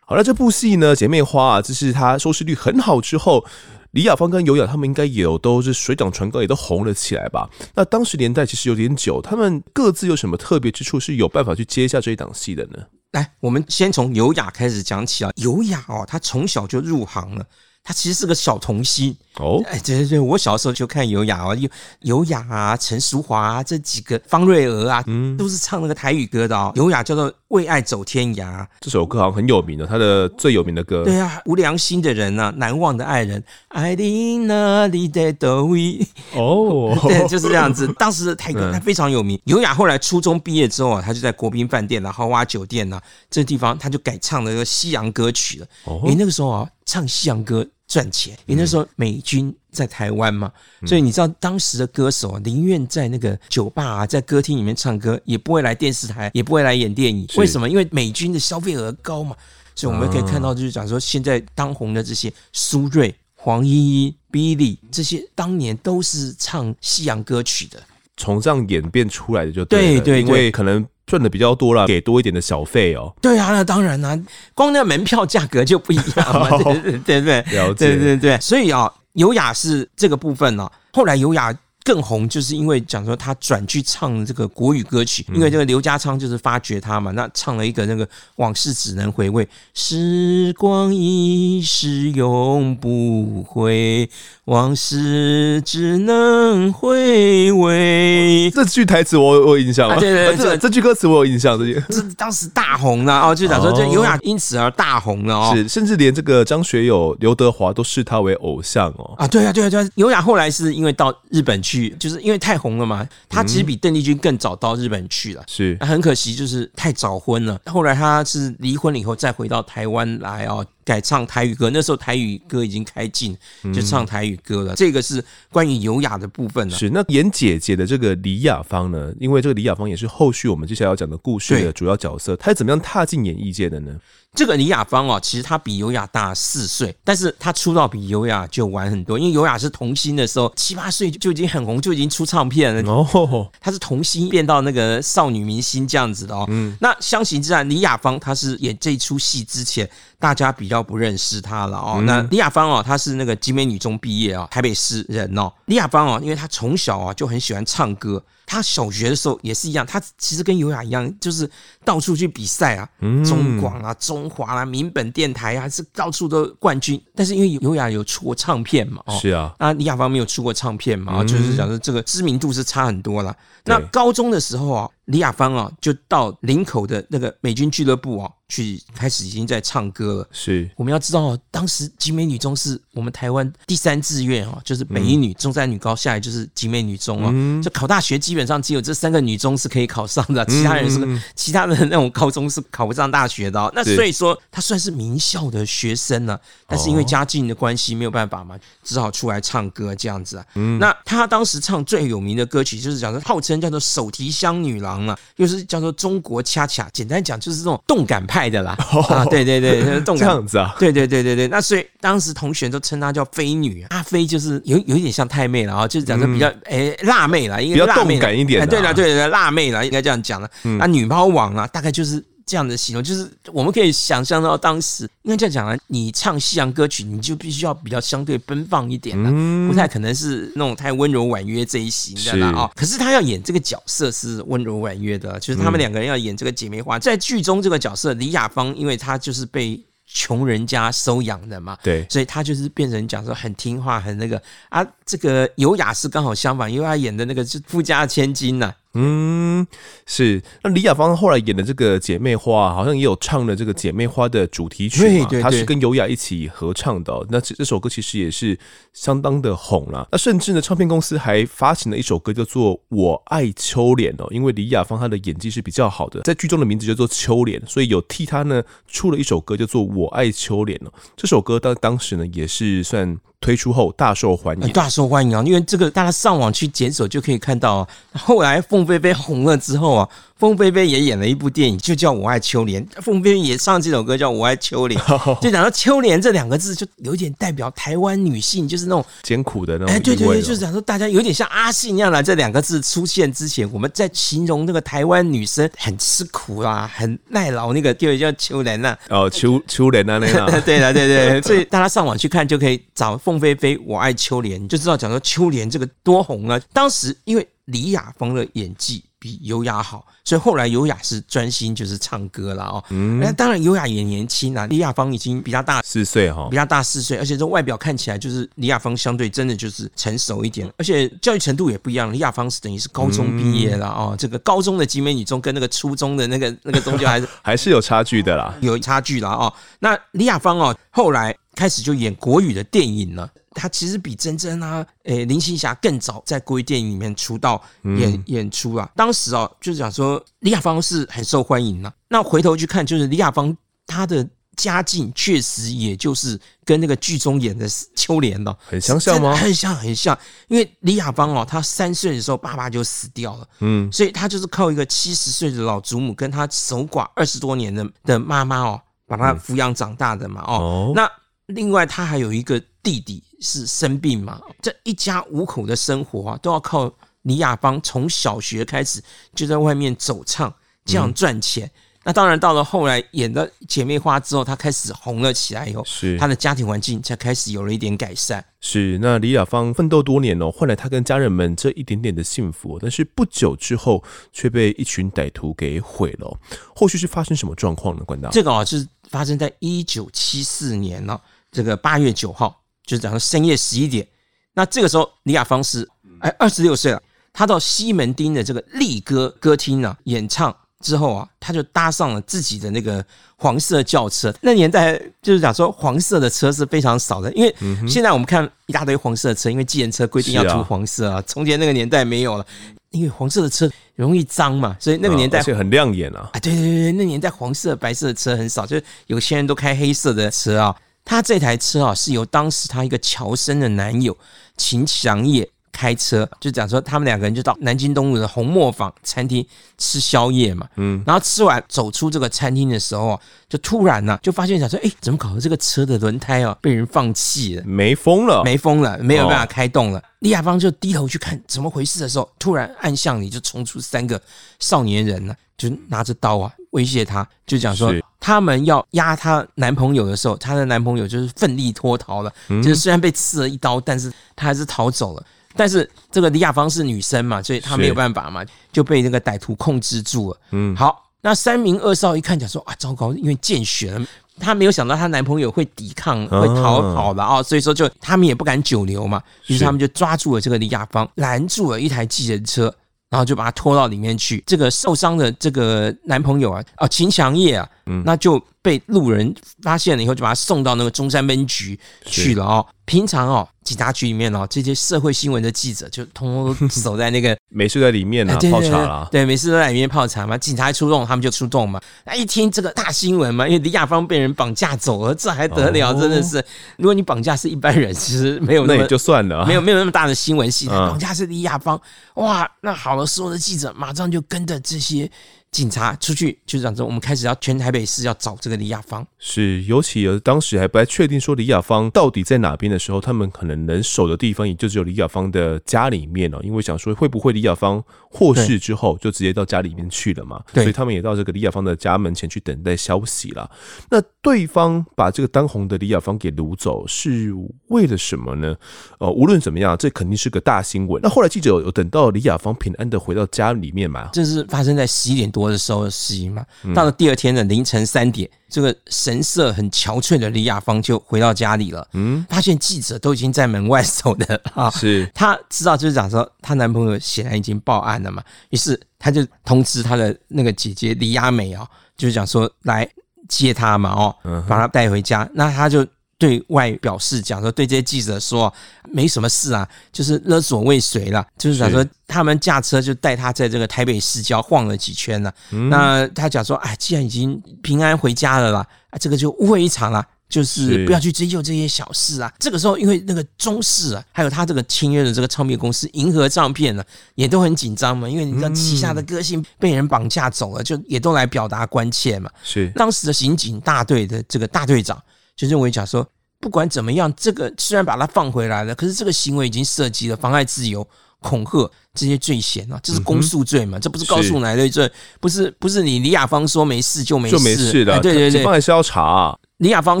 [0.06, 3.44] 好了，这部戏呢，《姐妹花》啊，这是它收视率很好之后。
[3.94, 7.48] 李雅芳跟尤雅他们应该有都是水涨船高，也都红了起来吧？
[7.74, 12.78] 那当时年代其实有点久，他们各自有什么特别之处，是有办法去接下这一档戏的呢？
[13.12, 15.30] 来，我们先从尤雅开始讲起啊。
[15.36, 17.46] 尤雅哦，她从小就入行了，
[17.84, 19.16] 她其实是个小童星。
[19.36, 21.68] 哦，哎，对对对，我小时候就看尤雅啊，尤
[22.00, 26.72] 尤雅啊，陈淑华啊，这几个方瑞娥啊，嗯，都是唱那个台语歌的哦。
[26.74, 31.04] 尤雅叫做《为爱走天涯》，这首歌好像很有名的，他的最有名的歌。
[31.04, 36.04] 对啊，无良心的人啊，难忘的爱人，爱你哪里的都会。
[36.34, 37.86] 哦， 对，就是这样子。
[37.96, 39.40] 当时的台歌他非常有名。
[39.44, 45.66] 尤雅后来初中毕业之后啊，他就在国宾饭店啊、豪华酒店啊这地方，他就改唱了一个西洋歌曲了。
[45.84, 47.64] 哦，因为那个时候啊，唱西洋歌。
[47.86, 50.50] 赚钱，因为那时候美军在台湾嘛，
[50.86, 57.26] 所以你知道当时的歌手宁愿在那个酒吧啊，在歌厅里面唱歌，也不会来电视台，也不会来演电影。
[57.36, 57.68] 为什么？
[57.68, 59.36] 因为美军的消费额高嘛。
[59.76, 67.82] 所以我们可以看到，就是讲说现在当红的这些苏芮、黄莺莺、Billy 这些，当年都是唱西洋歌曲的，
[68.16, 70.86] 从这样演变出来的就对，对对，因为可能。
[71.06, 73.14] 赚的比较多了，给多一点的小费哦。
[73.20, 74.20] 对啊，那当然啦、啊，
[74.54, 78.38] 光那门票价格就不一样嘛， 对对对对，了解，对对对。
[78.40, 81.54] 所以啊，优雅是这个部分呢、啊，后来优雅。
[81.84, 94.08] 更红，就是因为讲说他转去唱这个国语歌曲，因为这个刘家昌就是发掘他嘛，那唱了一个那个往事只能回味，时光一逝永不回，
[94.46, 98.50] 往事只能回味。
[98.54, 109.12] 这句台词我我有印象了，对对对，这这句歌词我有印象，这句这当时大红了哦，就讲说这优雅因此而大红了哦，是，甚至连这个张学友、刘德华都视他为偶像哦。
[109.18, 111.73] 啊，对啊，对啊，对啊，优雅后来是因为到日本去。
[111.98, 117.60] 就是因为太红了嘛，他其实比邓丽君更早到日本去了，嗯、是很可惜，就是太早婚了。
[117.66, 121.70] 后来他是离婚了以后再回到台湾来哦，改唱台语歌。
[121.70, 123.36] 那时候台语歌已经开禁，
[123.72, 124.74] 就唱台语歌了。
[124.74, 126.76] 嗯、这个是关于优雅的部分了。
[126.76, 129.12] 是那演姐姐的这个李雅芳呢？
[129.18, 133.96] 因为这个李雅芳也是后续我们接下来要讲的故事的主要角色，她是怎么样踏进演艺界的呢？
[134.34, 139.16] 这个李雅芳哦，其实她比优雅大四岁，但是她出道比优雅就晚很多。
[139.16, 142.82] 因为优雅是童星的时候，七八岁就已经很红，就已经出唱片了。
[142.90, 146.44] 哦，她是童星变到那个少女明星这样子的哦。
[146.48, 151.94] 嗯，那相形之下，李雅芳她是演这出戏之前，大家比较不认识她了哦。
[151.98, 155.52] 嗯、那李雅芳哦，她是那个集美女中毕业啊，台北市人哦。
[155.66, 158.22] 李雅芳哦，因为她从小啊就很喜欢唱歌。
[158.46, 161.50] 她小学的时候也是一样，她其实跟尤雅一样，就是
[161.84, 162.88] 到处去比赛啊，
[163.24, 167.00] 中广啊、中华啊、民本电台啊，是到处都冠军。
[167.14, 173.34] 但是因为尤雅有出过唱片嘛，哦，是啊，那李雅芳没有出过唱片嘛，就是讲说这个知名度是差很多了。
[173.64, 174.90] 那高中的时候啊。
[175.06, 180.28] 李雅芳啊，就到林口的那个美军俱乐部啊，去开始已经在唱歌了。
[180.32, 187.30] 是，我们要知道哦，当时集美女中是我们台湾第三志愿啊，就是北一女、嗯、中山女高，下来就是集美女中啊。
[187.34, 193.70] 嗯、就考大学基本上只有这三个女中是可以考上的，其他人是、嗯、其他的那种高中是考不上大学的。
[193.74, 200.46] 那所以说，她算是名校的学生呢、啊，但是因为家境的关系没有办法嘛，只好出来唱歌这样子啊。
[200.54, 205.16] 嗯、那她当时唱最有名的歌曲就是讲说，号称叫做手提箱女郎。
[205.36, 208.76] 又是叫做中国恰恰，简单讲就是这种动感派的啦。
[208.92, 211.48] 哦、啊，对对对， 动感这样子啊，对对对对对。
[211.48, 218.66] 那所以当时同学都称她叫飞女，阿飞就是有有一点像太妹了啊，就是讲说比较哎辣妹啦，应该比较动感一点、啊。
[218.66, 220.48] 对了对对，辣妹啦，应该这样讲了。
[220.62, 222.22] 嗯、啊，女猫王啊，大概就是。
[222.46, 232.70] 这样的形容，就是我们可以想象到当时应该这样讲啊，你唱西洋歌曲，你就必须要比较相对奔放一点的，嗯、不太可能是那种太温柔婉约这一型的啦啊。
[232.74, 244.86] 可是他要演这个角色是温柔婉约的，就是他们两个人要演这个姐妹花，在剧中这个角色李雅芳，因为她就是被穷人家收养的嘛，对，所以她就是变成讲说很听话，很那个啊。
[245.06, 248.74] 这个尤雅是刚好相反，因为她演的那个是富家千金呐、啊。
[248.94, 249.66] 嗯，
[250.06, 250.42] 是。
[250.62, 257.26] 那李雅芳后来演的这个姐妹花，好像也有唱了这个姐妹花的主题曲嘛，对对对，她是跟尤雅一起合唱的、哦。
[257.28, 258.58] 那这这首歌其实也是
[258.92, 260.08] 相当的红了。
[260.12, 270.92] 那甚至呢，唱片公司还发行了一首歌叫做《我爱秋莲》哦，因为李雅芳她的演技是比较好的，在剧中的名字叫做秋莲，所以有替她呢出了一首歌叫做《我爱秋莲》哦。
[271.16, 273.18] 这首歌当当时呢也是算。
[273.40, 275.42] 推出后大受欢迎，大受欢迎啊！
[275.44, 277.88] 因为这个大家上网去检索就可以看到啊。
[278.16, 280.08] 后来凤飞飞红了之后啊。
[280.36, 282.84] 凤飞飞也演了一部电影，就叫《我爱秋莲》。
[283.00, 285.00] 凤飞飞也唱这首歌，叫《我爱秋莲》，
[285.40, 289.94] 就讲到“秋莲”这两个字，就有点代表台湾女性，就是那种艰苦的那种。
[289.94, 292.20] 哎，对对对，就是讲说大家有点像阿信一样的。
[292.20, 298.94] 这两个字出现之前，我们在形容那个台湾女生很吃苦啊，很耐劳，那个就叫秋莲呐。
[299.08, 300.60] 哦，秋秋莲啊，那个。
[300.62, 306.60] 对了，对对，所以大家上网去看就可以找凤飞飞《我爱秋莲》，就知道讲说秋莲这个多红啊。
[306.72, 309.04] 当时因为李雅芳的演技。
[309.16, 312.84] 比尤雅好，所以后来尤雅是专心就是唱歌了哦。
[312.90, 322.12] 嗯，那当然尤雅也年轻啊，李雅芳已经比她大四岁哈，比她大四岁，而且这外表看起来就是李雅芳相对真的就是成熟一点，而且教育程度也不一样。
[322.12, 329.50] 李雅芳是等于是高中毕业了哦，这个高中的集美女中跟那个初中的那个那个中间还是 还是有差距的啦，有差距啦哦。
[329.78, 333.26] 那李雅芳哦，后来开始就演国语的电影了。
[333.54, 338.90] 他其实比珍珍啊，诶，林青霞更早在国语电影里面出道演、嗯、演出啊。
[338.96, 341.92] 当时哦，就是讲说李雅芳是很受欢迎的。
[342.08, 349.34] 那回头去看，就是李雅芳她的家境确实也就是跟那个剧中演的秋莲的很相像吗？
[349.34, 350.16] 很像很像。
[350.48, 360.42] 因为李雅芳哦，她三岁的时候爸爸就死掉了，嗯，所以她就是靠一个七十岁的老祖母跟她守寡二十多年的的妈妈哦，把她抚养长大的嘛。
[360.46, 361.10] 哦，哦那
[361.46, 363.22] 另外他还有一个弟弟。
[363.40, 364.40] 是生病嘛？
[364.62, 366.90] 这一家五口的生活啊，都要靠
[367.22, 369.02] 李雅芳从小学开始
[369.34, 370.50] 就在外面走唱，
[370.86, 371.66] 这样赚钱。
[371.66, 371.70] 嗯、
[372.04, 378.42] 那当然，到了后来演的姐妹花之后，她开始红了起来以后，是她的家庭环境才开始有了一点改善。
[378.62, 384.02] 是那李雅芳奋斗多年哦，换来她跟家人们这一点点的幸福，但是不久之后
[384.32, 386.40] 却被一群歹徒给毁了。
[386.74, 388.02] 后续是发生什么状况呢？
[388.06, 391.20] 关大，这个啊，是发生在一九七四年呢，
[391.54, 392.60] 这个八月九号。
[392.86, 394.06] 就是讲说深夜十一点，
[394.52, 395.88] 那这个时候李雅芳是
[396.20, 403.02] 哎二十六岁了，他到西门町的这个力歌歌厅呢演唱之后啊，他就搭上了自己的那个
[403.36, 404.30] 黄色轿车。
[404.42, 407.56] 那年代就是讲说黄色的车是非常少的，因为
[407.88, 412.46] 现在我们看一大堆黄色的车，因为计程车规定要涂黄色啊，从前那个年代没有了。
[412.90, 416.28] 因为黄色的车容易脏嘛，所以那个年代、啊、而且很亮眼啊。
[416.34, 420.76] 啊，对对对，那年代黄色、白色的车很少，就是有些人都开黑色的车啊。
[421.04, 424.16] 他这台车啊，是由当时他一个侨生的男友
[424.56, 425.48] 秦祥业。
[425.76, 429.44] 开车就讲说，他们两个人就到南京东路的红磨坊餐厅
[429.76, 435.40] 吃宵夜嘛，嗯，然后吃完走出这个餐厅的时候啊，就突然呢、啊，就发现想说，哎，怎么搞的？
[435.40, 440.00] 这个车的轮胎啊被人放弃了，没风了，没风了，没有办法开动了。
[440.20, 444.22] 李亚芳就低头去看怎么回事的时候，突然暗巷里就冲出三个
[444.60, 447.92] 少年人呢、啊，就拿着刀啊威胁他，就讲说
[448.24, 455.22] 他们要压她男朋友的时候，她的男朋友就是奋力脱逃了，嗯、就是虽然被刺了一刀，但是他还是逃走了。
[455.54, 460.40] 但是这个李亚芳是女生嘛，所以她没有办法嘛，就被那个歹徒控制住了。
[460.52, 464.06] 嗯，好，那三名恶少一看讲说啊，糟糕，因为见血了，
[464.40, 472.74] 她没有想到她男朋友会抵抗，会逃跑了啊，所以说就他们也不敢久留嘛，于是他们就抓住了这个李亚芳，拦住了一台计程车，
[473.10, 474.42] 然后就把他拖到里面去。
[474.44, 482.66] 这个受伤的这个男朋友啊，哦，秦祥业啊，嗯，那就被路人发现了以后，就把他送到那个中山分局去了哦。
[482.84, 483.48] 平常哦。
[483.64, 489.08] 警察局里面哦，这些社会新闻的记者就通通都守在那个，没事在里面啊，泡茶啦。
[489.10, 490.36] 对，没事都在里面泡茶嘛。
[490.36, 491.80] 警察一出动，他们就出动嘛。
[492.04, 495.94] 那一听这个大新闻嘛，因为李亚芳被人绑架走了，这还得了？
[495.94, 496.44] 真的是，
[496.76, 500.76] 如果你绑架是一般人，其实没有那么，就算了，没有没有那么大的新闻系统。
[500.76, 501.80] 绑架是李亚芳，
[502.16, 505.10] 哇，那好了，所有的记者马上就跟着这些。
[505.54, 509.06] 警察出去就讲说，我们开始要全台北市要找这个李亚芳。
[509.20, 523.48] 是，尤其当时还不太确定说李亚芳到底在哪边的时候，他们可能能守的地方也就只有李亚芳的家里面哦，因为想说会不会李亚芳获释之后就直接到家里面去了嘛，所以他们也到这个李亚芳的家门前去等待消息了。
[523.90, 527.32] 那对方把这个当红的李亚芳给掳走是
[527.68, 528.56] 为了什么呢？
[528.98, 531.00] 呃，无论怎么样，这肯定是个大新闻。
[531.00, 534.08] 那后来记者有等到李亚芳平安的回到家里面嘛？
[534.12, 535.43] 这是发生在十一点多。
[535.50, 541.86] 的时候事情嘛，到了第二天的凌晨三点，这个神色很憔悴的李亚芳就回到家里了。
[541.92, 552.88] 嗯，发现记者都已经在门外守的 啊，是她知道就是讲说她男朋友显然已经报案了嘛，于是她就通知她的那个姐姐李亚美啊，就是讲说来
[553.28, 555.28] 接她嘛，哦，把她带回家。
[555.34, 555.86] 那她就。
[556.18, 558.52] 对外表示讲说，对这些记者说，
[558.88, 565.34] 没什么事啊，就是勒索未遂了，就是讲说他们驾车就带他在这个台北市郊晃了几圈了。
[565.50, 568.66] 嗯、那他讲说，哎，既然已经平安回家了啦，
[569.00, 572.32] 这个就误会一场了，就是不要去追究这些小事啊。
[572.38, 576.84] 这个时候，因为那个中视啊，还有他这个签约的这个唱片公司银河唱片呢，
[577.16, 582.30] 也都很紧张嘛，因为你知道旗下的歌星被人绑架走了，就也都来表达关切嘛。
[582.44, 585.02] 是当时的刑警大队的这个大队长。
[585.36, 586.06] 就认为讲说，
[586.40, 590.86] 不管怎么样，这个虽然把他放回来了，可是这个行为已经涉及了妨碍自由、
[591.20, 599.38] 恐吓这些罪嫌啊，这是公诉罪嘛，嗯、这不是告诉乃论罪，不是不是你李亚芳说没事就没事就没事的，哎、对对对，警方还是要查、啊。
[599.58, 600.00] 李亚芳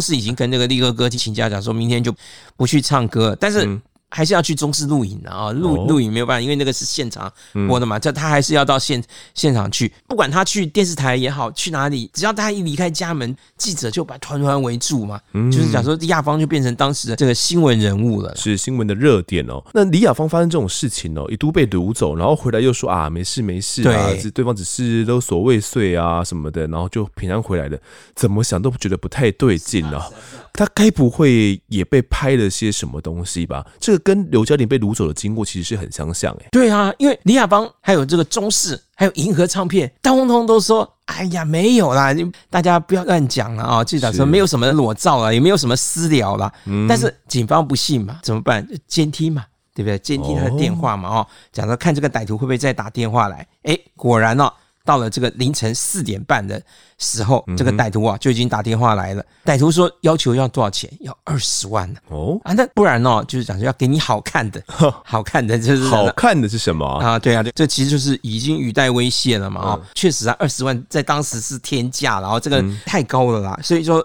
[0.00, 2.14] 是已经跟那个力哥哥请假，讲说明天就
[2.56, 3.80] 不去唱歌，但是。
[4.14, 7.30] 嗯还是要去中视录影的啊，录录影没有办法，因为那个是现场
[7.66, 7.98] 播的嘛。
[7.98, 9.02] 这他还是要到现
[9.34, 15.20] 现场去，不管他去电视台也好，去哪里，只要他一离开家门，记者就把团团围住嘛。
[15.32, 19.60] 嗯就是讲说李亚芳就变成当时的这个新闻人物了，是新闻的热点哦。
[19.72, 27.76] 那李亚芳发生这种事情哦，一度被掳走，然后回来又说啊，没事没事啊，对，对方只是勒索未遂啊什么的，然后就平安回来了。
[28.14, 30.08] 怎么想都觉得不太对劲了。
[30.56, 33.66] 他该不会也被拍了些什么东西吧？
[33.80, 36.48] 这个跟刘嘉玲被掳走的经过其实是很相像哎。
[36.52, 42.14] 对啊，因为李亚芳还有这个中视，还有银河唱片，通通都说：“哎呀，没有啦，
[42.48, 46.52] 大家不要乱讲了啊！”记者说没有什么裸照了，也没有什么私聊了。
[46.66, 46.86] 嗯。
[46.88, 48.64] 但是警方不信嘛，怎么办？
[48.86, 49.98] 监听嘛，对不对？
[49.98, 53.44] 监听他的电话嘛，哦，讲说看这个歹徒会不会再打电话来？
[53.64, 54.52] 哎，果然哦。
[54.84, 56.60] 到了这个凌晨四点半的
[56.98, 59.24] 时候，这个歹徒啊就已经打电话来了。
[59.44, 60.90] 歹徒说要求要多少钱？
[61.00, 61.98] 要二十万呢。
[62.08, 63.24] 哦啊，那不然呢、哦？
[63.26, 64.62] 就是讲说要给你好看的，
[65.04, 67.18] 好看的，就是好看的是什么啊？
[67.18, 69.60] 对啊，对，这其实就是已经语带威胁了嘛。
[69.62, 73.58] 哦，确实啊，二十万在当时是天价，然后这个太高了啦。
[73.62, 74.04] 所以说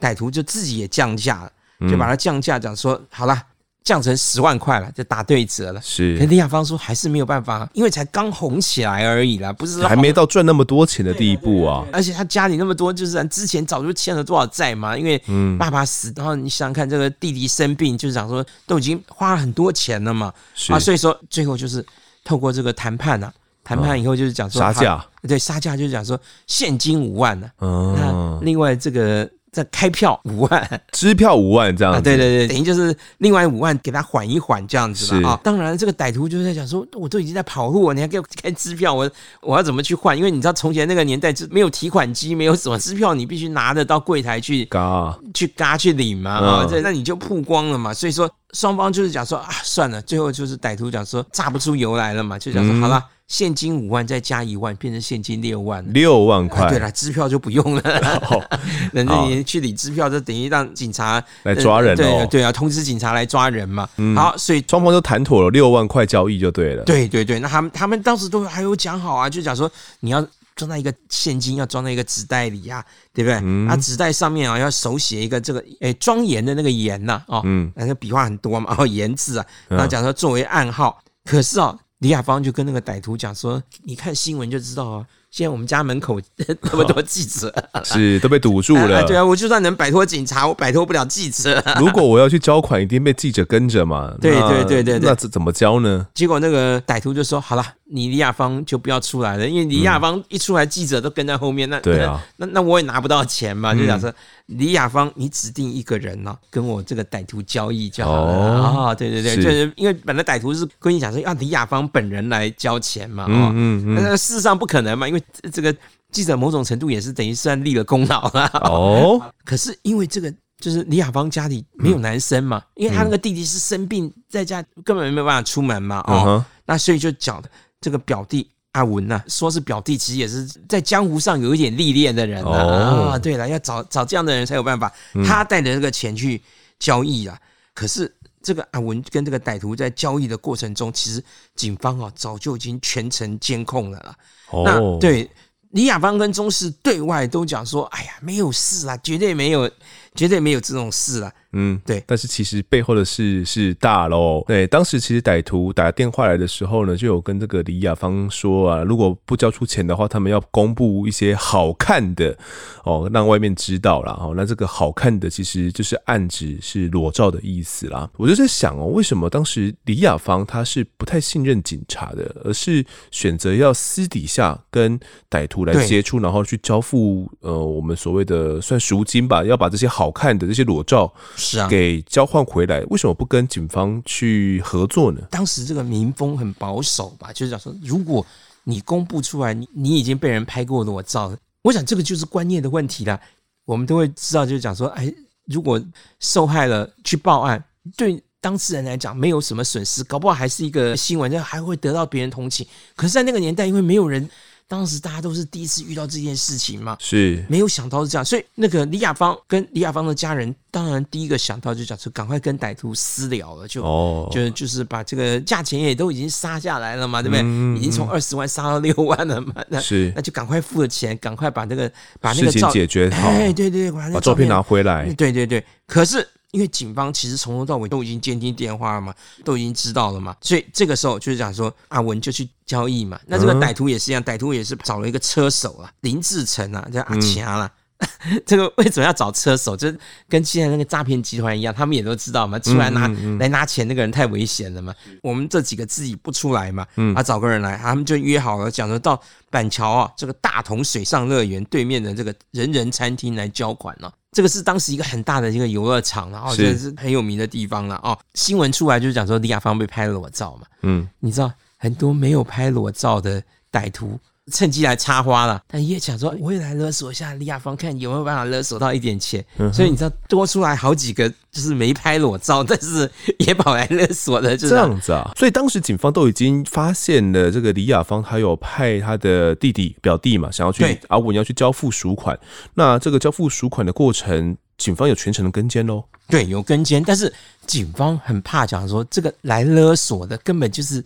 [0.00, 3.40] 歹徒就自己也降价了，就把它降价，讲说好了。
[3.86, 5.80] 降成十万块了，就打对折了。
[5.80, 11.86] 是，可李亚芳说还是没有办法，因为才刚红起来而已啦，不是还没到赚那么多钱的地步啊。
[11.92, 14.98] 而且他家里那么多，就是之前早就欠了多少债嘛。
[14.98, 15.16] 因为
[15.56, 20.32] 爸爸死，然后你想想看，这个弟弟生病，就是想说都已经花了很多钱了嘛。
[20.56, 21.86] 是啊，所以说最后就是
[22.24, 27.48] 透过这个谈判啊，谈判以后就是讲说杀价，对，杀价就是讲说现金五万呢。
[27.60, 29.30] 嗯，那另外这个。
[29.56, 31.98] 再开票 五万，支票五万这样子。
[31.98, 35.40] 啊，对对对，等于就是另外五万给他缓一缓这样子了是啊。
[35.42, 40.14] 当然，这个歹徒就是在讲说，我都已经在跑路了，你还给我开支票，我我要怎么去换？
[40.14, 47.94] 因为你知道从前那个年代就没有提款机，没有什么支票，你必须拿着到柜台去嘎去嘎去领嘛啊，这、嗯、那你就曝光了嘛。
[47.94, 53.02] 所以说双方就是讲说啊，算了，最后就是歹徒讲说榨不出油来了嘛，就讲说、嗯、好了。
[53.28, 56.66] 现金五万再加一万，变成现金六万，六万块。
[56.66, 57.82] 啊、对了，支票就不用了。
[58.94, 62.26] 等着 你去领支票，就等于让警察来抓人、哦呃。
[62.26, 63.88] 对对啊，通知警察来抓人嘛。
[63.96, 66.84] 嗯、好，所以双方都谈妥了六万块交易就对了。
[66.84, 73.40] 对对对，那他们他们当时都还有讲好啊，就讲说你要装在一个现金，要装在一个纸袋里啊，对不对？
[73.42, 81.02] 嗯、啊，纸袋上面啊要手写一个这个诶庄严的那个严呐、啊，哦，嗯，那个笔画很多嘛，哦， 严字啊，然后讲说作为暗号。
[81.02, 81.76] 嗯、可是哦。
[82.06, 86.20] 李亚芳就跟那个歹徒讲说：“你看新闻就知道啊。”现在我们家门口
[86.62, 87.52] 那么多记者，
[87.84, 89.04] 是都被堵住了。
[89.06, 91.60] 对啊，我就算能摆脱警察，我摆脱不了记者。
[91.80, 94.14] 如果我要去交款，一定被记者跟着嘛。
[94.20, 96.06] 对对对对，那怎么交呢？
[96.14, 101.68] 结果那个歹徒就说：“好了，你李亚芳就不要出来了，因为李亚芳一出来，记者都跟在后面。
[101.70, 103.74] 那对啊，那那我也拿不到钱嘛。
[103.74, 104.12] 就讲说
[104.46, 108.94] 李亚芳，你指定一个人呢，跟我这个歹徒交易就好了啊。
[108.94, 113.26] 对对对，就是因为本来歹徒是跟你讲说要李亚芳本人来交钱嘛。
[113.28, 115.22] 嗯嗯嗯，那事实上不可能嘛，因为。
[115.52, 115.74] 这个
[116.10, 119.20] 记者某种程度也是等于算立了功劳了哦。
[119.44, 126.00] 可是因为这个就是李亚芳家里没有男生嘛，因为他那个弟弟是生病在家，根本没有办法出门嘛。
[126.06, 127.42] 哦，那所以就讲
[127.80, 133.18] 这个表弟阿文呐，说是表弟，其实也是在江湖上有一点历练的人啊。
[133.18, 134.92] 对了，要找找这样的人才有办法。
[135.26, 136.42] 他带着这个钱去
[136.78, 137.38] 交易啊。
[137.74, 138.12] 可是
[138.42, 141.22] 这个阿文跟这个歹徒在交易的过程中，其实
[141.54, 144.16] 警方啊早就已经全程监控了啦。
[144.64, 145.30] 那对。
[145.70, 149.70] 李亚芳跟钟氏对外都讲说：“哎呀，没有事啊，绝对没有，
[150.14, 154.44] 绝对没有这种事啦。”嗯，对，但是其实背后的事是大喽。
[154.46, 162.36] 对，当时其实歹徒打电话来的时候呢，就有跟这个李亚芳说啊，如果不交出钱的话，他们要公布一些好看的
[162.84, 164.34] 哦，让外面知道了哦。
[164.36, 168.10] 那这个好看的其实就是暗指是裸照的意思啦。
[168.18, 181.10] 我就在想哦，为什么当时李亚芳她是不太信任警察的，而是选择要私底下跟歹徒来接触，然后去交付呃我们所谓的算赎金吧，要把这些好看的这些裸照。
[181.46, 185.20] 是啊，给交换回来，为什么不跟警方去合作呢？
[185.30, 188.26] 当时这个民风很保守吧，就是讲说，如果
[188.64, 191.32] 你公布出来，你你已经被人拍过裸照，
[191.62, 193.20] 我想这个就是观念的问题了。
[193.64, 195.12] 我们都会知道，就是讲说，哎，
[195.44, 195.80] 如果
[196.18, 197.62] 受害了去报案，
[197.96, 202.66] 对当事人来讲没有什么损失，搞不好还是一个新闻，就还会得到别人同情。
[202.96, 204.28] 可是，在那个年代，因为没有人。
[204.68, 207.44] 当时大家都是第一次遇到这件事情嘛，是。
[207.48, 217.42] 没有想到是这样，所以那个李亚芳跟李亚芳的家人，当然第一个想到就讲说，赶快跟歹徒私了了，就哦，就就是把这个价钱也都已经杀下来了嘛，对不对？
[217.44, 220.12] 嗯、已经从二十万杀到六万了嘛，那是。
[220.16, 226.26] 那就赶快付了钱，赶快把那个把那个照解决好，哎，对对对，把，把照片拿回来，对对对，可是。
[226.56, 229.14] 因为警方其实从头到尾都已经监听电话了嘛，
[229.44, 233.20] 都已经知道了嘛，所以这个时候就是讲说阿文就去交易嘛。
[233.26, 237.70] 那这个歹徒也是一样，歹徒也是找了一个车手啊，林志成啊，叫阿强啦。
[237.98, 239.76] 嗯、 这个为什么要找车手？
[239.76, 239.92] 就
[240.30, 244.94] 跟现在那个诈骗集团一样，他们也都知道嘛，出来拿、嗯嗯嗯、来拿钱那个人太危险了嘛。
[245.22, 254.10] 我们这几个自己不出来嘛，啊，找个人来，他们就约好了，讲说到板桥啊，这个大同水上乐园对面的这个人人餐厅来交款了。
[254.36, 258.18] 这个是当时一个很大的一个游乐场，然后这是很有名的地方了哦。
[258.34, 264.20] 新闻出来就是讲说李亚芳被拍裸照嘛，嗯，你知道很多没有拍裸照的歹徒。
[264.52, 269.44] 趁机来插花了，但也想说，我也来勒索一下李亚芳，看有没有办法勒索到一点钱。
[269.58, 275.32] 嗯、所以你知道多出来好几个，就是没拍裸照，但是也跑来勒索的，就是、这样子啊。
[275.36, 282.38] 所以当时警方都已经发现了这个李亚芳，他有派他的弟弟表弟嘛，想要去对阿文要去交付赎款。
[282.74, 286.04] 那这个交付赎款的过程，警方有全程的跟监喽？
[286.28, 287.32] 对，有跟监，但是
[287.66, 291.04] 警方很怕讲说这个来勒索的根本就是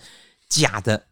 [0.50, 1.03] 假的。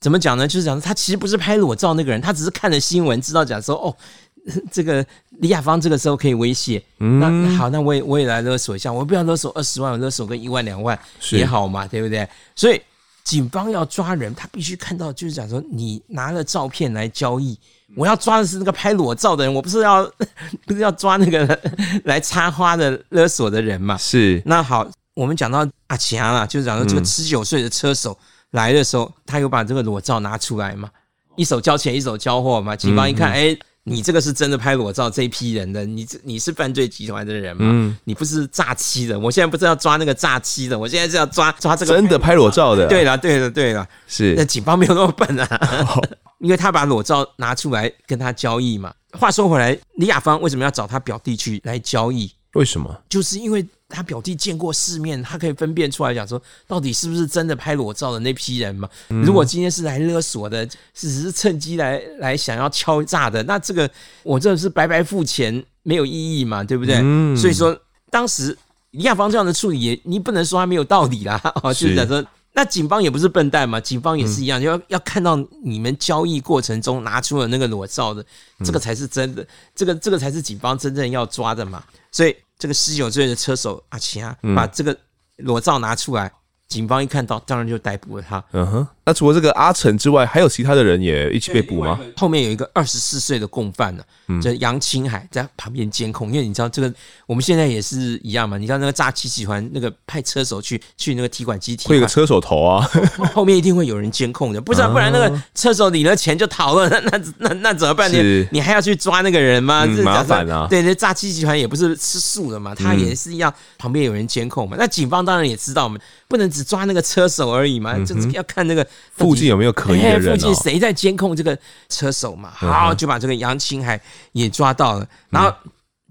[0.00, 0.46] 怎么讲呢？
[0.46, 3.96] 就是讲他其实不是拍裸照那个人，他只是看了新闻，知道讲说哦，
[4.70, 5.04] 这个
[5.38, 6.80] 李亚芳这个时候可以威胁。
[7.00, 10.96] 嗯、那好，那我也我也来勒索一下，我不要勒索二十万，我勒索个一万两万
[11.32, 12.28] 也好嘛，是对不对？
[12.54, 12.80] 所以
[13.24, 17.58] 警方要抓人，他必须看到，就是讲说你拿了照片来交易，
[17.96, 20.04] 我要抓的是那个拍裸照的人，我不是要
[20.66, 21.58] 不是要抓那个
[22.04, 23.96] 来插花的勒索的人嘛？
[23.96, 24.40] 是。
[24.44, 28.12] 那好，我们讲到阿强啊，就是讲说这个十九岁的车手。
[28.12, 30.90] 嗯来的时候，他有把这个裸照拿出来嘛？
[31.36, 32.74] 一手交钱，一手交货嘛。
[32.74, 37.64] 警方一看，哎、嗯嗯欸，你这个是真的拍裸照这一批人的，你这你是犯罪集团的人嘛？
[37.68, 39.16] 嗯，你不是诈欺的。
[39.20, 42.88] 我现在不是要抓那个诈欺的，我现在是要抓抓这个真的拍裸照的。
[42.88, 46.00] 对了，对了，对了，是那警方没有那么笨啊，
[46.40, 48.92] 因为他把裸照拿出来跟他交易嘛。
[49.12, 52.30] 话说回来，李雅芳为什么要找他表弟去来交易？
[52.54, 53.02] 为什么？
[53.08, 58.88] 就是因为他表弟见过世面，他可以分辨出来，讲说到底是不是真的拍裸照的那批人嘛？
[59.10, 63.88] 嗯、如果今天是来勒索的，只是趁机来来想要敲诈的，那这个
[64.24, 66.96] 我这是白白付钱，没有意义嘛，对不对？
[67.00, 67.78] 嗯、所以说，
[68.10, 68.56] 当时
[68.90, 71.40] 李亚芳这样的处理也，你不能说他没有道理啦。
[71.62, 78.24] 哦，就是讲说，那警方也不是笨蛋嘛，警方也是一样，嗯、要要看到你们交易过程中拿出了那个裸照的，
[78.64, 81.84] 这个才是真的，这个这个才是警方真正要抓的嘛，
[82.16, 82.34] 所以。
[82.58, 84.98] 这个十九岁的车手阿奇啊，把这个
[85.36, 86.32] 裸照拿出来。
[86.68, 88.42] 警方一看到，当然就逮捕了他。
[88.52, 91.96] 嗯哼，那除了这个阿成之外，还有其他的人也一起被捕吗？
[92.16, 94.02] 后面有一个二十四岁的共犯呢，
[94.42, 96.32] 叫杨青海，在旁边监控。
[96.32, 96.92] 因为你知道这个，
[97.24, 98.58] 我们现在也是一样嘛。
[98.58, 102.84] 你知道那个诈欺集团，那个派车手去去那个提款机提款，会有个车手头啊，
[103.32, 108.10] 后面一定会有人监控的，不然不然那个车手领了钱就逃了， 那那那那怎么办？
[108.12, 109.86] 呢你还要去抓那个人吗？
[110.02, 110.66] 麻烦啊！
[110.68, 114.76] 对，那诈欺集团也不是吃素的嘛，他也是一样，旁边有人监控嘛。
[114.76, 115.96] 那警方当然也知道嘛。
[116.28, 122.50] 不能只抓那个车手而已嘛，嗯、就是要看那个附近有没有可疑的人、哦，附近谁在监控这个车手嘛？
[122.54, 124.00] 好，就把这个杨青海
[124.32, 125.52] 也抓到了，然后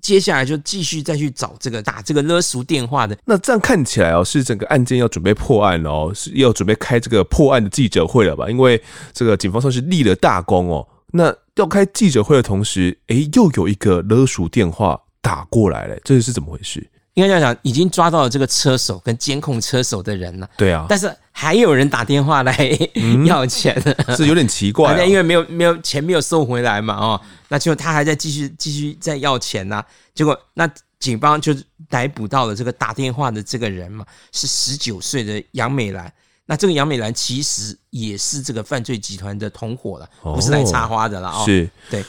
[0.02, 3.18] 接下来就继续再去找这个打这个勒赎电话的。
[3.26, 8.50] 那这样看起来哦，是整个案件要准备破案哦，是要准备开这个破案的记者会了吧？
[8.50, 8.82] 因为
[9.14, 10.88] 这个警方算是立了大功哦。
[11.12, 16.86] 那要开记者会的同时，诶，又有一个勒赎电话打过来了，这是怎么回事？
[17.16, 20.48] 应该这样讲，已经抓到了这个车手跟监控车手的人了。
[20.56, 22.56] 对啊，但是还有人打电话来
[23.26, 25.06] 要钱，嗯、 是有点奇怪、 哦。
[25.06, 29.86] 因为没有没有钱没有收回来嘛，哦，那就他还在继续继续在要钱呐、啊。
[30.14, 31.54] 结果那警方就
[31.90, 36.12] 逮捕到了这个打电话的这个人嘛，是十九岁的杨美兰。
[36.46, 41.44] 那这个杨美兰其实也是这个犯罪集团的同伙了，不是来插花的了哦。
[41.46, 42.04] 是，对。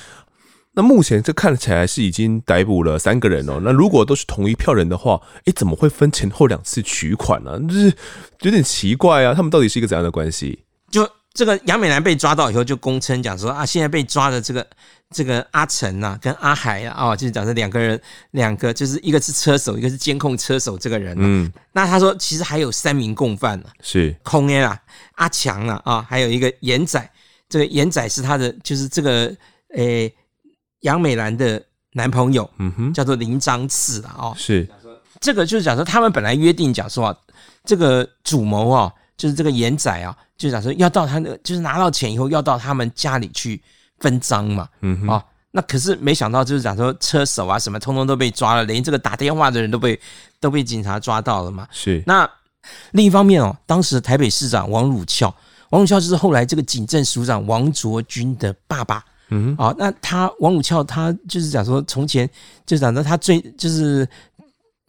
[0.76, 3.58] 那目前这看起来是已经逮捕了三个人哦。
[3.62, 7.58] 那如果都是同一票人的话，诶，怎么会分前后两次取款呢？
[7.66, 7.90] 就是
[8.42, 9.32] 有点奇怪啊。
[9.32, 10.62] 他们到底是一个怎样的关系？
[10.90, 14.66] 就这个杨美兰被抓到以后，就公称讲说啊，现在被抓的这个
[15.08, 17.98] 这个阿成呐，跟阿海啊，哦，就是讲这两个人，
[18.32, 21.16] 两个就是一个是车手，一个是监控车手这个人。
[21.18, 24.78] 嗯，那他说其实还有三名共犯呢，是空 A 啊，
[25.14, 27.10] 阿强啊，啊，还有一个严仔，
[27.48, 29.34] 这个严仔是他的，就是这个
[29.74, 30.14] 诶。
[30.86, 31.60] 杨美兰的
[31.94, 34.66] 男朋友，嗯哼，叫做林章次啊，哦，是。
[35.20, 37.16] 这个就是讲说，他们本来约定讲说啊，
[37.64, 43.60] 这个主谋啊，就是这个严仔啊，就讲说要到他那，就是拿到钱以后要到他们家里去
[43.98, 49.98] 分赃嘛，嗯哼，啊，那可是没想到就是讲说车手啊什么，通通都被抓了，连这个打电话的人都被
[50.38, 52.00] 都被警察抓到了嘛，是。
[52.06, 52.30] 那
[52.92, 55.34] 另一方面哦，当时台北市长王汝翘，
[55.70, 59.02] 王汝翘就是后来这个警政署长王卓君的爸爸。
[59.30, 62.28] 嗯，好，那他王汝翘，他就是讲说，从前
[62.64, 64.08] 就讲说他最就是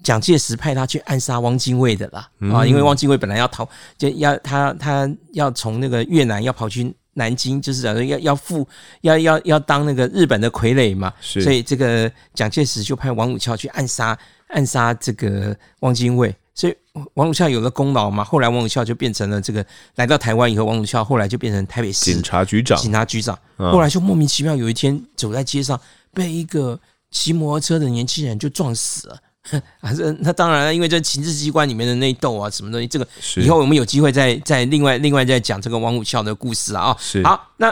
[0.03, 3.67] 蒋介石派他去暗杀汪精卫的啦，啊，因为汪精卫本来要逃，
[3.97, 8.67] 就要他他要从那个越南要跑去南京，就是讲说要要赴
[9.01, 14.17] 要要要当那个日本的傀儡嘛，所以这个蒋介石就派王武翘去暗杀
[14.49, 16.35] 暗杀这个汪精卫。
[16.57, 16.75] 所以
[17.13, 22.75] 王鲁孝有了功劳嘛，后来王鲁孝就变成了这个来到台湾以后，王鲁孝后来就变成台北市警察局长。
[22.79, 25.79] 警察局长，后来就莫名其妙有一天走在街上，
[26.15, 26.79] 被一个
[27.11, 29.19] 骑摩托车的年轻人就撞死了。
[29.81, 36.97] 啊，这那当然了，因为这情治机关里面的内斗啊，什么东西，这个以后我们有机会再再另外另外再讲这个王武孝的故事啊。
[36.99, 37.71] 是好，那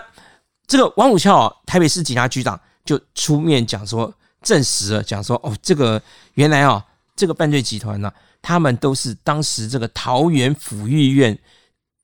[0.68, 4.14] 这个王武孝、啊台北市警察局长就出面讲说，
[4.44, 6.00] 证实了讲说，哦，这个
[6.36, 8.14] 原来啊，这个犯罪集团呢。
[8.48, 11.36] 他们都是当时这个桃园抚育院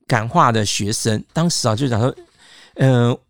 [0.08, 2.12] 感化的学生，当时啊就讲说，
[2.74, 3.20] 嗯、呃，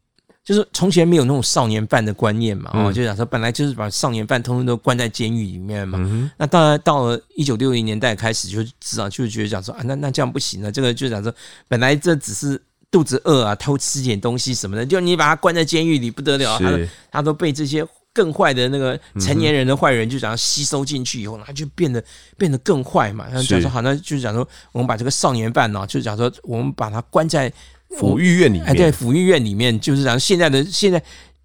[0.43, 11.31] 就是从前没有那种少年犯的观念嘛，哦、嗯，就讲说本来就是把少年犯通通都关在监狱里面嘛，嗯、那当然到了一九六零年代开始就知道，就觉得讲说啊，那那这样不行了，这个就讲说
[11.69, 12.59] 本来这只是
[12.91, 16.79] 肚子饿啊，偷吃点东西什么的，就你把他关在监狱里不得了，是他都
[17.11, 17.87] 他都被这些。
[18.15, 22.03] 更坏的那个成年人的坏人，就想要吸收进去以后，他就变得
[22.37, 23.27] 变得更坏嘛。
[23.27, 27.51] 然后讲说，好，那就是讲说，我们把这个少年犯呢，就是讲说，我们把他关在
[27.99, 28.67] 抚育院里面。
[28.67, 31.03] 哎，对，抚育院里面，就是讲现在的现在，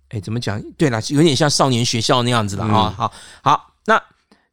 [0.09, 0.61] 哎，怎么讲？
[0.77, 2.93] 对了，有点像少年学校那样子的啊。
[2.97, 4.01] 好好，那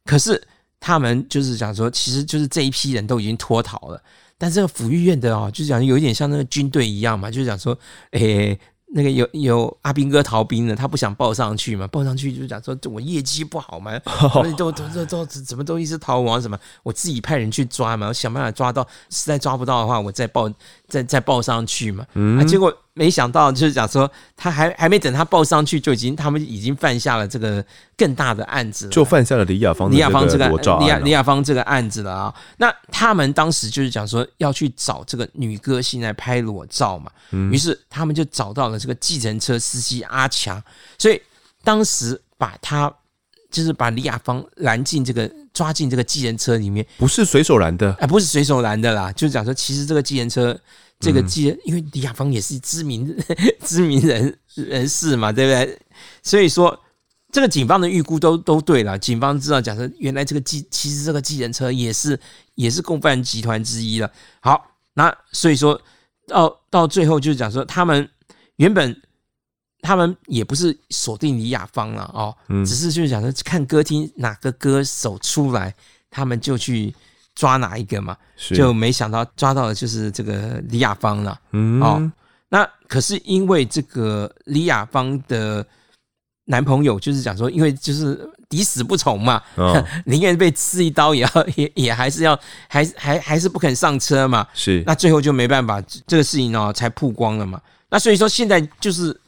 [0.05, 0.41] 可是
[0.79, 4.01] 他们就是讲说，其实就是这一批人都已经脱逃了，
[4.37, 7.77] 但这个抚育院的哦，就是讲有一点像那个军队一样嘛，就是讲说，
[8.11, 8.57] 哎。
[8.97, 13.91] 那个有有阿兵哥逃兵的，他不想报上去嘛，报上去就讲说我业绩不好嘛，
[14.55, 20.49] 都都都都什么东西是逃亡什么，我自己派人去抓嘛，我想办法抓到，实在抓不到的话，我再报
[20.95, 22.05] 再再报上去嘛，
[22.39, 22.73] 啊，结果。
[22.97, 27.61] 没想到，就是讲说，他还还没等他报上去，就已经他们已经犯下了这个
[27.97, 30.47] 更大的案子了，就犯下了李亚芳李亚芳这个
[30.79, 32.33] 李亚李亚芳这个案子了啊。
[32.55, 37.11] 那他们当时就是讲说要去找这个女歌星来拍裸照嘛，
[37.51, 40.63] 于是他们就找到了这个计程车司机阿强，
[40.97, 41.21] 所以
[41.65, 42.89] 当时把他
[43.51, 50.57] 就是把李亚芳拦进这个抓进这个计程车里面，不是随手拦的，哎，不是随手拦的啦，就是讲说其实这个计程车。
[50.99, 53.15] 这个记，因为李亚芳也是知名
[53.63, 55.79] 知名人人士嘛，对不对？
[56.23, 56.79] 所以说，
[57.31, 58.97] 这个警方的预估都都对了。
[58.97, 62.19] 警方知道，假设原来这个计，其实这个计程车也是
[62.55, 64.09] 也是共犯集团之一了。
[64.39, 65.79] 好，那所以说
[66.27, 68.09] 到到最后就是讲说，他们
[68.55, 69.01] 原本
[69.81, 72.35] 他们也不是锁定李亚芳了哦，
[72.65, 75.75] 只是就是讲说看歌厅哪个歌手出来，
[76.09, 76.95] 他们就去。
[77.35, 78.17] 抓哪一个嘛？
[78.55, 81.37] 就没想到抓到的就是这个李亚芳了。
[81.51, 82.11] 嗯，哦，
[82.49, 85.65] 那可是因为这个李亚芳的
[86.45, 89.41] 男朋友就是讲说，因为就是抵死不从嘛，
[90.05, 94.47] 宁愿被刺一刀也要 也也还是要还还还是不肯上车嘛。
[94.53, 97.61] 是，那最后就没办法，这个事情哦才曝光了嘛。
[97.89, 99.19] 那所以说现在就是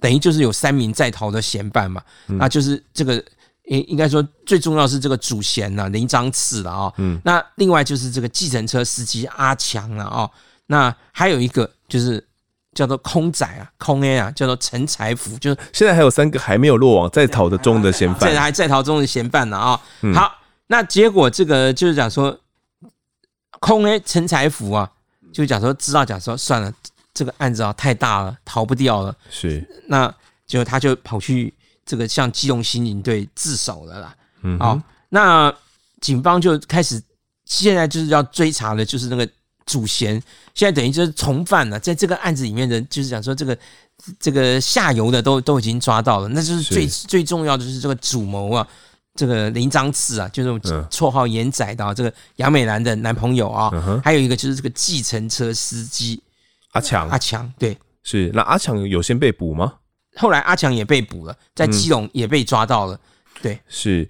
[0.00, 3.22] 等于就是有三名在逃的嫌犯嘛，那就是这个。
[3.64, 6.92] 应应该说最重要是这个主嫌呐，林章次了啊。
[6.98, 10.28] 嗯，那另外就是这个计程车司机阿强了啊。
[10.66, 12.22] 那还有一个就是
[12.74, 15.38] 叫做空仔啊，空 A 啊，叫做陈财福。
[15.38, 19.80] 就是现在还有三个还没有落网，在逃的中的嫌犯，现 在还在逃中的嫌犯呢啊。
[20.12, 20.34] 好，
[20.66, 22.36] 那结果这个就是讲说，
[23.60, 24.90] 空 A 陈财福啊，
[25.32, 26.72] 就讲说知道讲说算了，
[27.14, 29.14] 这个案子啊太大了，逃不掉了。
[29.30, 30.12] 是，那
[30.46, 31.54] 就他就跑去。
[31.84, 35.54] 这个向基隆刑警队自首了啦，嗯，好，那
[36.00, 37.02] 警方就开始
[37.44, 39.28] 现在就是要追查的，就是那个
[39.66, 40.14] 主嫌，
[40.54, 43.56] 现在等于就是从犯了，在这个案子里面的，就是讲说这个
[44.18, 47.06] 这个下游的都都已经抓到了，那就是最是。
[47.06, 48.66] 最重要的就是这个主谋啊，
[49.14, 50.50] 这个林章次啊，就是
[50.90, 56.20] 绰号严仔的、啊、这个杨美兰的男朋友啊，嗯、还有一个就是这个计程车司机
[56.72, 59.74] 阿强，阿强对，是那阿强有先被捕吗？
[60.16, 62.98] 后来阿强也被捕了，在基隆也被抓到了，嗯、
[63.42, 64.08] 对，是。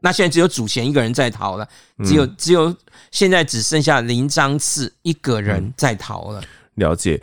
[0.00, 1.68] 那现在只有主嫌一个人在逃了，
[2.04, 2.74] 只有、嗯、只有
[3.10, 6.42] 现在只剩下林章次一个人在逃了。
[6.74, 7.22] 了解。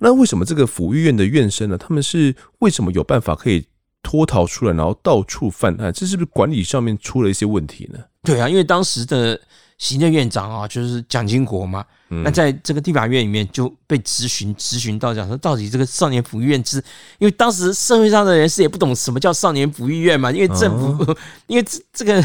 [0.00, 1.78] 那为什么这个抚育院的院生呢？
[1.78, 3.66] 他们是为什么有办法可以
[4.02, 5.92] 脱逃出来，然后到处犯案？
[5.92, 7.98] 这是不是管理上面出了一些问题呢？
[8.22, 9.40] 对啊，因为当时的。
[9.76, 11.84] 行政院长啊，就是蒋经国嘛。
[12.22, 16.76] 那在这个地法院里面就被质询，质询到讲说，到底这个少年抚育院是？
[17.18, 20.30] 因为当时社会上的人士也不懂什么叫少年抚育院嘛。
[20.30, 22.24] 因为政府， 因为这这个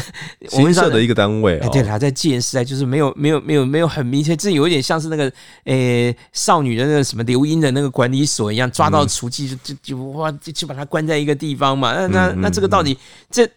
[0.52, 5.32] 我们设的一个单位，哎，对啦，在戒严时代就是没有没有没有没有很明确，这有一点像是那个
[5.64, 11.92] 诶少女的那个什么留音的那个管理所一样，抓到雏妓就就就哇就就把他关在一个地方嘛。
[11.94, 12.96] 那那那这个到底
[13.30, 13.48] 这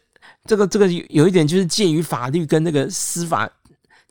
[0.45, 3.49] 这个这个有一点就是介于法律跟那个司法。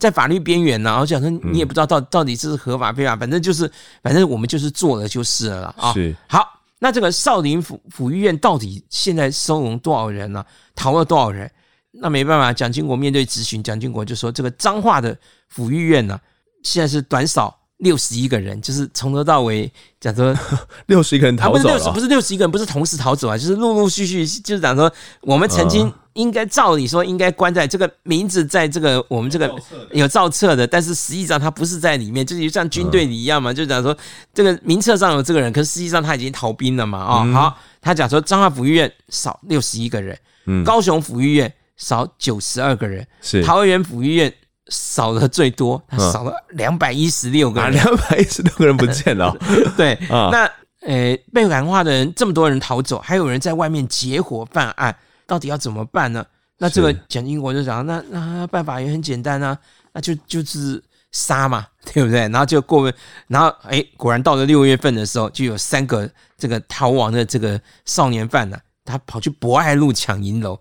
[0.02, 3.70] 在法律边缘呢，然后讲说你也不知道到到底这是合法非法，反正就是
[4.02, 5.92] 反正我们就是做了就是了啊。
[5.92, 10.44] 是好，那这个少林府府医院到底现在收容多少人呢？
[10.74, 11.48] 逃了多少人？
[11.92, 15.16] 那没办法，蒋经国面对质询，蒋经国就说这个彰化的
[15.48, 16.18] 府医院呢，
[16.64, 17.56] 现在是短少。
[17.82, 19.70] 六十一个人，就是从头到尾
[20.00, 20.34] 讲说
[20.86, 24.90] 六十一个人逃走了，啊、不是六十，不是六十一个人，不是同时逃走啊，就是陆陆续续，就是讲说
[25.22, 29.52] 我们曾经应该照理说应该关在这个名字，在这个我们这个
[29.90, 33.96] 有造册的，但是实际上他不是在里面，就是像军队里一样嘛，就讲说
[34.32, 40.16] 这个名册上有这个人，可是实际上他已经逃兵了嘛，啊、哦，好，他讲说彰化辅育院少六十一个人，
[40.64, 43.42] 高雄辅育院少九十二个人，是。
[43.42, 44.32] 桃园辅育院。
[44.72, 49.36] 少了最多，他少了两百一十六个人，两百一十六个人不见了。
[49.76, 50.50] 对，那
[50.80, 54.96] 呃，被感化的人这么多人逃走，还有人在外面结伙犯案，
[55.26, 56.24] 到底要怎么办呢？
[56.56, 59.56] 那这个蒋经国就讲，那那办法也很简单啊，
[59.92, 62.20] 那就就是杀嘛， 对不对？
[62.20, 62.90] 然后就过，
[63.28, 70.58] 然后哎，果然到了六月份的时候，就有三个这个逃亡的这个少年犯呢，他跑去博爱路抢银楼。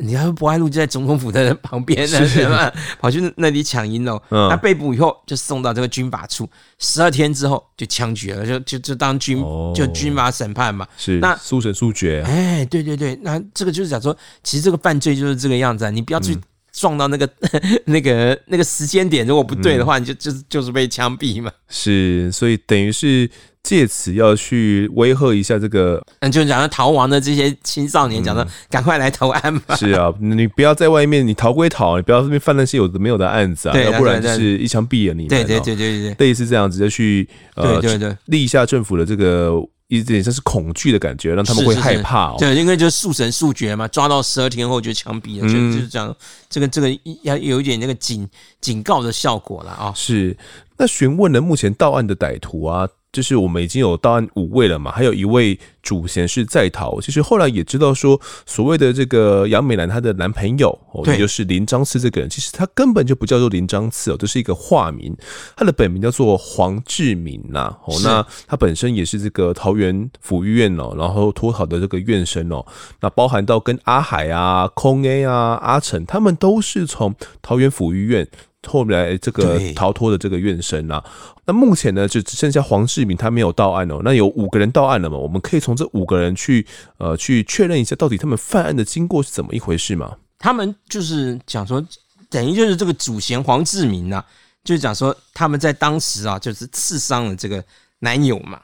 [0.00, 2.48] 你要博爱路就在总统府的旁边呢，是。
[2.48, 2.72] 吧？
[3.00, 9.42] 跑去那里抢银楼，他被捕以后就送到这个军法处，十二天之后就枪决了，就就就当军
[9.74, 10.86] 就军法审判嘛。
[10.96, 12.22] 是那速审速决。
[12.26, 16.36] 哎，对对对，那这个就是讲说，其实这个犯罪就是这个样子，啊，你不要去
[16.74, 17.26] 撞到那个
[17.86, 21.50] 那个那个时间点，如果不对的话，嗯、你就就是就是被枪毙嘛。
[21.70, 23.30] 是，所以等于是。
[23.64, 29.74] 借此要去威吓一下这个，嗯，就讲到逃亡的这些青少年，讲到赶快来投案吧。
[29.74, 35.28] 是啊，你不要在外面，你逃归逃，你不要这边犯那些有的没有的案子啊，要不然就是一枪毙了你。
[35.28, 39.52] 对对对对对，类似这样子就去呃，对对对，立一下政府的这个
[39.88, 42.36] 一点像是恐惧的感觉，让他们会害怕哦。
[42.38, 46.14] 对，因为就是速审速决嘛，抓到十二天后就枪毙了，就就是这样。
[46.48, 46.88] 这个这个
[47.22, 48.28] 要有一点那个警
[48.60, 49.92] 警告的效果了啊。
[49.94, 50.36] 是，
[50.76, 52.88] 那询问了目前到案的歹徒啊。
[53.14, 57.00] 就是我们已经有到案五位了嘛，还有一位主嫌是在逃。
[57.00, 65.16] 其实后来也知道说，所谓的这个杨美兰她的男朋友，哦，也就是林章次这个人，其实他根本就不叫做林章次哦，这是一个化名，
[65.56, 67.72] 他的本名叫做黄志明呐。
[67.84, 72.66] 哦，那他本身也是这个桃园抚育院哦，然后脱逃的这个院生哦，
[73.00, 78.26] 那包含到跟阿海啊、空 A 啊、阿成，他们都是从桃园抚育院。
[78.66, 81.04] 后来这个逃脱的这个怨声啊，
[81.46, 84.00] 那目前呢就只剩下黄志明他没有到案哦。
[84.04, 85.16] 那有五个人到案了嘛？
[85.16, 86.66] 我们可以从这五个人去
[86.98, 90.16] 呃去确认一下，到底他们犯案的经过是怎么一回事嘛？
[90.38, 91.84] 他们就是讲说，
[92.28, 94.24] 等于就是这个主嫌黄志明啊，
[94.62, 97.64] 就是讲说他们在当时啊，就是刺伤了这个
[98.00, 98.60] 男友嘛。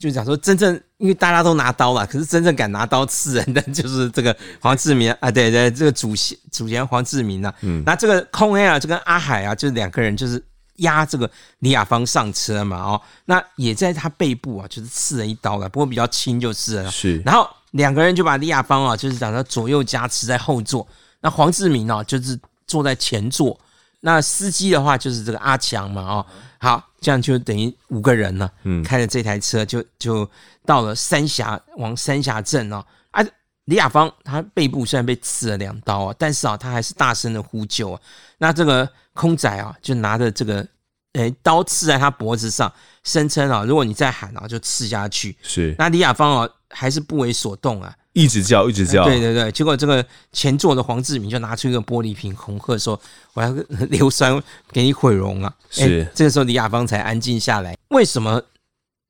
[0.00, 10.42] 就讲说，真正因为大家都拿刀了，可是真正敢拿刀刺人的 就是这个黄志明啊，对对，这个主席主嫌黄志明啊，嗯，那这个空 A 啊，就跟阿海啊，就是两个人就是
[10.76, 20.88] 压这个李雅芳上车嘛，哦，那也在他背部啊，就是刺了一刀了，不过比较轻就是了，是，然后两个人就把李雅芳啊，就是讲说左右夹持在后座，
[21.20, 23.60] 那黄志明啊，就是坐在前座。
[24.00, 26.26] 那司机的话就是这个阿强嘛，哦，
[26.58, 30.28] 好，这样就等于五个人了，嗯，开着这台车就就
[30.64, 33.22] 到了三峡，往三峡镇哦，啊，
[33.66, 38.00] 李雅芳她背部虽然被刺了两刀啊，但是啊，她还是大声的呼救啊。
[38.38, 40.66] 那这个空仔啊，就拿着这个，
[41.14, 45.36] 诶，刀刺在他脖子上，声称啊，如果你再喊啊，就刺下去。
[45.42, 47.92] 是，那李雅芳啊，还是不为所动啊。
[48.12, 49.04] 一直叫，一直叫。
[49.04, 53.00] 对对对，结果这个前座的黄志明就拿出一个玻璃瓶，恐吓说
[53.34, 53.48] ：“我要
[53.90, 54.40] 硫酸
[54.72, 56.06] 给你毁容啊！”是。
[56.14, 57.76] 这个时候李雅芳才安静下来。
[57.88, 58.42] 为什么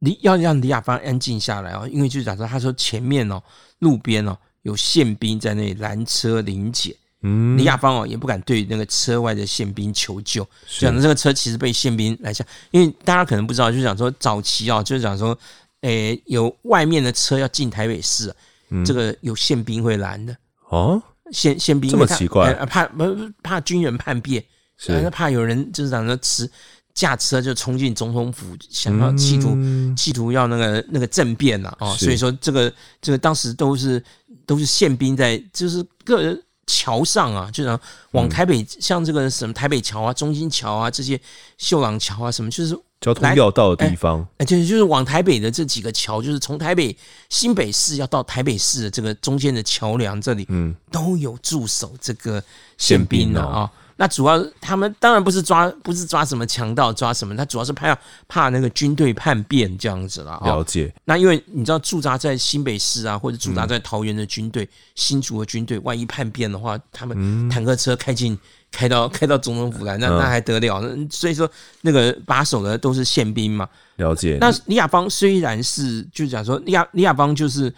[0.01, 1.87] 李要让李雅芳安静下来啊？
[1.91, 3.43] 因为就假设，他说前面哦，
[3.79, 6.95] 路边哦有宪兵在那里拦车临检。
[7.23, 7.57] 嗯。
[7.59, 10.47] 李亚芳哦也不敢对那个车外的宪兵求救，
[10.79, 15.39] 讲的这个车其实被宪兵拦下，因为大家可能不知道，就讲说早期啊，就是讲说，
[15.81, 18.35] 诶，有外面的车要进台北市。
[18.73, 20.37] 嗯、这个有宪兵会拦的。
[20.69, 21.03] 哦，
[21.33, 23.05] 宪宪兵这么奇怪，怕不
[23.43, 24.45] 怕军人叛变，
[24.79, 25.11] 是。
[25.11, 26.49] 怕有人就是讲说持
[26.95, 34.01] 驾车就冲进总统府，想要企图、嗯、企图要那个那个政变呐啊、哦，所以说这个这个当时都是
[34.47, 36.41] 都是宪兵在就是个人
[36.71, 37.79] 桥上啊，就是
[38.13, 41.21] 往台北、嗯、像这个什么台北桥啊、中心桥啊这些
[41.59, 42.79] 秀朗桥啊什么就是。
[43.01, 46.95] 交通要道的地方，哎，就是就是往台北的这几个桥，就是从台北
[47.31, 52.45] 新北市要到台北市的这个中间的桥梁这里，嗯，都有驻守这个
[52.77, 53.71] 宪兵的啊。
[54.01, 57.95] 那主要他们当然不是抓，不是抓什么强盗，抓什么，他主要是怕
[58.27, 60.41] 怕那个军队叛变这样子了。
[60.43, 60.91] 了解。
[61.05, 68.39] 那因为你知道驻扎在新北市啊，或者驻扎在桃园的军队、新竹的军队，万一叛变的话，他们坦克车开进。
[68.73, 70.81] 开到 开到总统府来，那那还得了？
[70.83, 73.69] 嗯、所以说，那个把守的都是宪兵嘛。
[73.97, 74.39] 了解。
[74.41, 77.69] 那李亚邦虽然是，就讲说李亚李亚邦就是，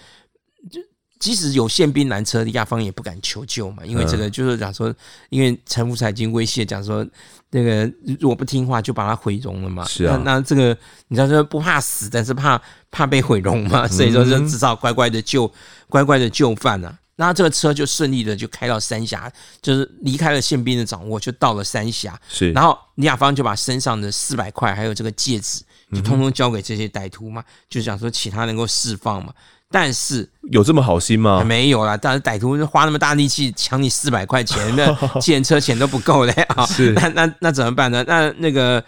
[0.70, 0.78] 就
[1.22, 4.92] 即使有宪兵拦车，李雅芳也不敢求救嘛，因为这个就是讲说，
[5.30, 7.06] 因为陈福才已经威胁讲说，
[7.50, 9.84] 那个如果不听话，就把他毁容了嘛。
[9.84, 10.20] 是啊。
[10.24, 12.60] 那，那这个你知道说不怕死，但是怕
[12.90, 15.48] 怕被毁容嘛，所以说就至少乖乖的就
[15.88, 16.98] 乖乖的就范啊。
[17.14, 22.20] 那这个车就顺利的就开到三峡，就是离开了宪兵的掌握，就到了三峡。
[22.28, 25.62] 是，然后李亚芳就把身上的四百块还有这个戒指，
[25.92, 29.32] 就通通交给这些歹徒嘛，嗯、就想说其他能够释放嘛。
[29.72, 31.42] 但是有这么好心吗？
[31.42, 36.66] 没有啦，但是歹徒花那么大力气抢你四百块钱，那 计程车钱都不够嘞啊！
[36.66, 38.04] 是，那那那怎么办呢？
[38.06, 38.84] 那那个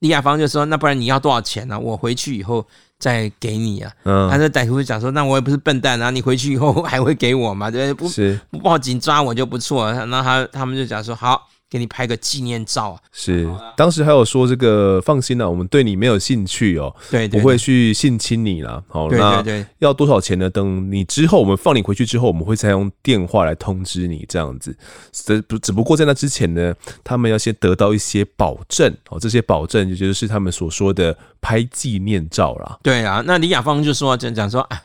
[0.00, 1.78] 李雅芳就说：“那不然你要多少钱呢、啊？
[1.78, 2.64] 我回去以后。”
[2.98, 3.92] 再给你啊！
[4.04, 7.70] 嗯，他这歹徒就讲说：“那我也不是笨蛋啊，你回去以后还会给我嘛？
[7.70, 8.06] 对不对？
[8.06, 13.00] 不是不报警抓我就不错了。”那他他们就讲说：“好。”给你拍个纪念照啊！
[13.10, 18.82] 是，当时还有说这个放心了，我们对你没有兴趣哦，对，不会去性侵你了。
[18.86, 19.44] 好，那
[19.78, 20.48] 要多少钱呢？
[20.48, 24.76] 等你之后，我们放你回去之后，我们会再用电话来通知你这样子。
[25.12, 32.78] 只不只不过在那之前呢，他们要先得到一些保证哦，这些保证就就是他们所说的拍纪念照啦。
[32.82, 34.80] 对啊，那李雅芳就说讲讲说啊，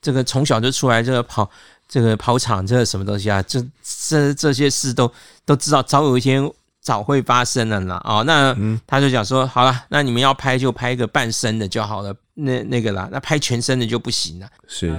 [0.00, 1.50] 这个从小就出来这个跑。
[1.92, 3.42] 这个跑场，这个什么东西啊？
[3.42, 3.62] 这
[4.08, 5.12] 这这些事都
[5.44, 8.00] 都知道，早有一天早会发生了啦。
[8.02, 14.48] 哦，那他就讲说，好了，那你们要拍就拍一个半身的就好了，那那个啦，那拍全身的就不行了。
[14.66, 14.98] 是，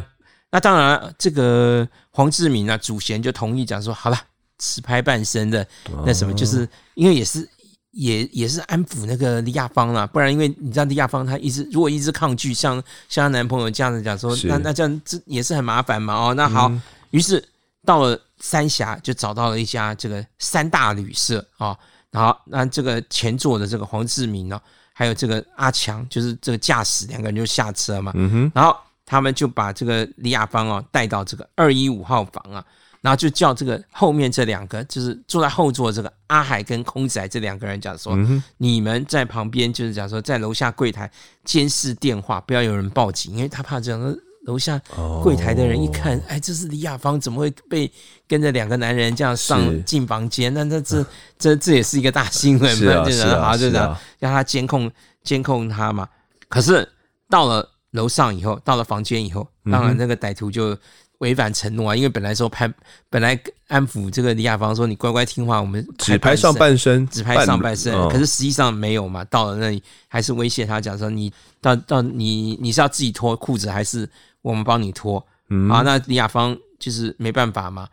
[0.51, 4.21] 那当然，这个黄志明啊，祖贤就同意讲说，好了，
[4.59, 5.67] 只拍半身的，
[6.05, 7.49] 那什么，就是因为也是。
[7.93, 12.75] 也也是安抚那个李亚芳啦，不然因为你知道李亚芳她一直如果一直抗拒，像
[13.07, 16.71] 像她男朋友这样子讲说，那那这样这也是很麻烦嘛哦，那好，
[17.11, 17.49] 于、嗯、是
[17.85, 21.77] 到了三峡就找到了一家这个三大旅社啊、哦，
[22.09, 24.59] 然后那这个前座的这个黄志明呢，
[24.91, 28.75] 还有这个阿强，就是这个驾驶两个人就下车嘛，嗯哼，然后
[29.05, 32.65] 他们就把这个李亚芳哦带到这个二一五号房啊。
[33.03, 41.11] 然后就叫这个后面这两个，就是坐在后座这个阿海跟空仔这两个人讲说，嗯、你们在旁边就是讲说，在楼下柜台
[41.43, 44.81] 监视电话，不要有人报警，因为他怕这样说楼下
[45.21, 47.91] 柜台的人一看，哦、哎，这是李亚芳，怎么会被
[48.25, 50.53] 跟着两个男人这样上进房间？
[50.53, 51.05] 那这这
[51.37, 52.79] 这这也是一个大新闻嘛？
[52.79, 54.89] 是啊，是啊，就这样让他监控
[55.25, 56.07] 监控他嘛。
[56.47, 56.87] 可是
[57.29, 60.77] 到了楼上以后，到了房间以后，当然那个歹徒就。
[61.23, 61.95] 违反承诺啊！
[61.95, 62.71] 因为本来说拍，
[63.09, 67.93] 本来安抚这个李亚芳说，你乖乖听话，我们只拍上半身，只拍上半身。
[68.09, 74.07] 可是实际上没有嘛，到了那里还是威胁他讲说，你到到你你是要自己脱裤子，还是
[74.41, 75.25] 我们帮你脱？
[75.47, 77.87] 嗯，啊，那李亚芳就是没办法嘛，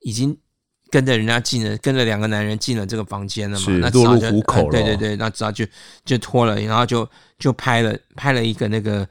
[0.00, 0.34] 已经
[0.88, 4.70] 跟着人家进了，跟着两个男人进了这个房间了嘛，那落入虎口了。
[4.70, 5.66] 对对对，那只好就
[6.04, 7.06] 就脱了，然后就
[7.38, 9.06] 就拍了拍了一个那个。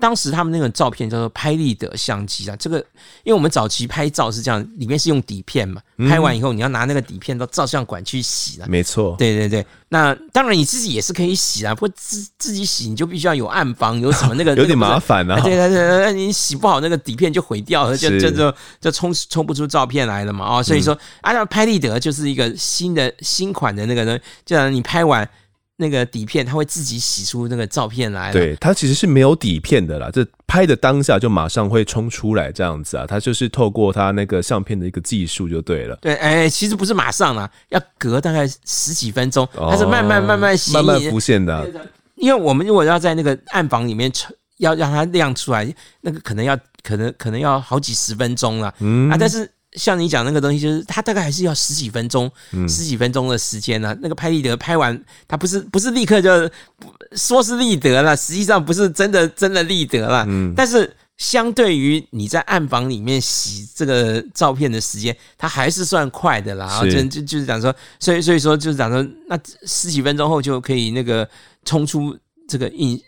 [0.00, 2.78] 当时他们那个照片叫做拍立得相机啊，这个
[3.24, 8.66] 因为我们早期拍照是这样，里面是用底片嘛，拍完以后你要拿那个底片到照相馆去洗了。
[8.68, 9.64] 没错，对对对。
[9.90, 15.40] 那当然你自己也是可以洗啊，不过自自己洗你就必须要有暗房，有什么那个 有点麻烦啊。
[15.40, 20.58] 对对对，那你洗不好那个底片就毁掉了，就就就就冲冲不出照片来了嘛。
[20.58, 25.28] 哦，所以说按照拍立得就是一个新的新款的那个呢，就让你拍完。
[25.80, 28.32] 那个底片，它会自己洗出那个照片来。
[28.32, 35.96] 对，它其实是没有底片的啦，这拍的当下就马上会冲出来这样子啊，它就是透过它那个相片的一个技术就对了。
[36.02, 41.64] 对，哎，其实不是马上啦，要隔大概十几分钟，它是慢慢慢慢洗，慢慢浮现的啊。
[42.16, 44.12] 因为我们如果要在那个暗房里面
[44.56, 48.74] 要让它亮出来，那个可能要可能可能要好几十分钟了。
[48.80, 49.48] 嗯啊，但是。
[49.74, 53.96] 像你讲那个东西，就是它大概还是要十几分钟，嗯、十几分钟的时间呢、啊。
[54.00, 56.50] 那个拍立得拍完，它不是不是立刻就
[57.12, 60.24] 说是立得了，实际上不是真的真的立得了。
[60.26, 66.66] 嗯，但是相对于你在暗房里面洗这个照片的时间，它还是算快的啦。
[66.66, 71.28] 然后就就就是讲说，所以所以说就是讲说，那十几分钟后就可以那个
[71.64, 72.16] 冲出
[72.48, 72.98] 这个印，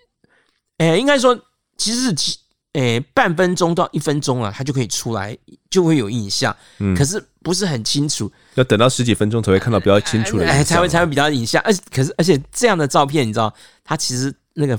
[0.77, 1.35] 哎、欸，应该说
[1.79, 2.37] 其实是。
[2.75, 5.37] 诶、欸，半分钟到一分钟啊，它就可以出来，
[5.69, 6.55] 就会有影像。
[6.79, 11.61] 嗯，可是不是很清楚，要等到十几分钟才会看到比较清楚的才会才会比较影像。
[11.63, 13.53] 而可是而且这样的照片，你知道，
[13.85, 14.79] 它其实那个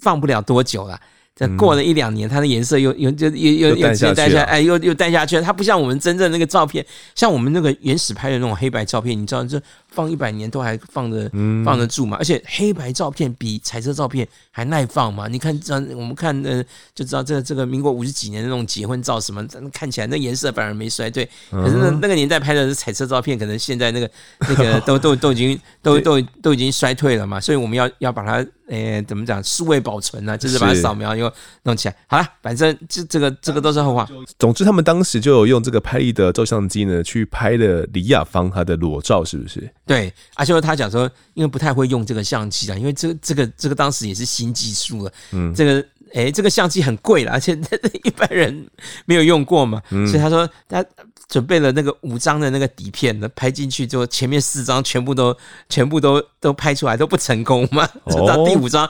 [0.00, 0.98] 放不了多久了。
[1.34, 5.42] 再过了一两年，它的颜色又又就又又又又淡下，哎，又又淡下去了。
[5.42, 6.84] 它不像我们真正那个照片，
[7.14, 9.60] 像我们那个原始拍的那种黑白照片，你知道，这
[9.92, 11.30] 放一百年都还放得
[11.64, 12.16] 放得住嘛？
[12.18, 15.28] 而且黑白照片比彩色照片还耐放嘛？
[15.28, 16.64] 你看，这我们看呃，
[16.94, 21.28] 就知道这个这个民国五十几年的那种结婚照什么，看起来那颜色反而没衰退。
[21.50, 27.40] 可是那那个年代拍的是彩色照片，可能现在那个那个 都都都已经都都都已经衰退了嘛。
[27.40, 28.46] 所以我们要要把它。
[28.68, 29.42] 诶、欸，怎么讲？
[29.44, 30.36] 数位保存呢、啊？
[30.36, 31.30] 就是把它扫描又
[31.64, 31.96] 弄起来。
[32.06, 34.08] 好了，反正这这个这个都是后话。
[34.38, 39.70] 总之，他们当时就有用这个拍立得照相机呢，去拍了李亚芳她的裸照，是不是？
[39.86, 45.12] 对，而且他讲说，因为不太会用这个相机啊，因为这这个这个当时也是新技术了。
[45.32, 45.80] 嗯，这个
[46.14, 47.58] 哎、欸，这个相机很贵了，而且
[48.04, 48.66] 一般人
[49.06, 50.84] 没有用过嘛，嗯、所以他说他。
[51.28, 55.34] 准备了那个五张的那个底片呢拍进去，之后前面四张全部都
[55.66, 58.86] 全部都都拍出来都不成功嘛，直到第五张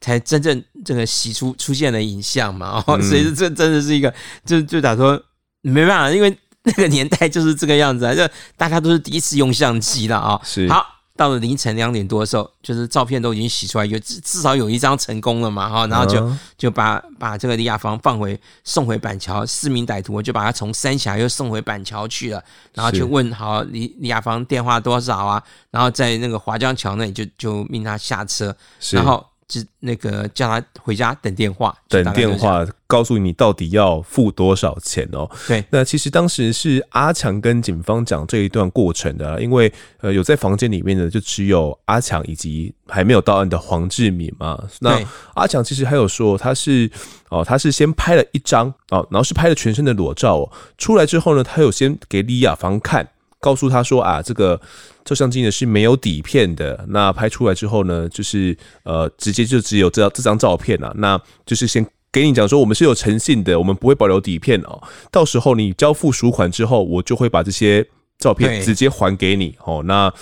[0.00, 4.14] 才真正这个洗出出现了影像嘛，哦，所以这真的是一个
[4.44, 5.20] 就就打说
[5.62, 6.30] 没办法，因为
[6.64, 10.68] 那个年代就是这个样子啊，就大家都是第一次用相机了啊，是。
[10.68, 10.96] 好。
[11.16, 22.42] 到了凌晨两点多的时候，就是照片都已经洗出来，有至至少有一张成功了嘛，哈，然后就就把把这个李亚芳放回送回板桥，四名歹徒就把他从三峡又送回板桥去了，
[22.72, 28.56] 然后就问好李李亚芳电话多少啊，然后在那个华江桥那里就就命他下车，
[28.92, 35.28] 然后就那个叫他回家等电话，等电话告诉你到底要付多少钱哦。
[35.48, 44.62] 对，那其实当时是阿强跟警方讲这一段过程的，因为呃有在房间里面的就只有阿强以及还没有到案的黄志敏嘛。
[44.78, 44.98] 那
[45.34, 46.88] 阿强其实还有说他是
[47.28, 50.52] 哦，他是先拍了一张哦，然后是拍了全身的裸照哦。
[50.78, 53.08] 出来之后呢，他有先给李雅芳看，
[53.40, 54.60] 告诉他说啊这个。
[55.02, 64.80] 照相机呢是没有底片的，那拍出来之后呢，就是呃直接就只有这这张照片啊，那就是先给你讲说我们是有诚信的，我们不会保留底片哦，
[65.10, 67.84] 到时候你交付赎款之后，我就会把这些
[68.18, 70.12] 照片直接还给你哦，那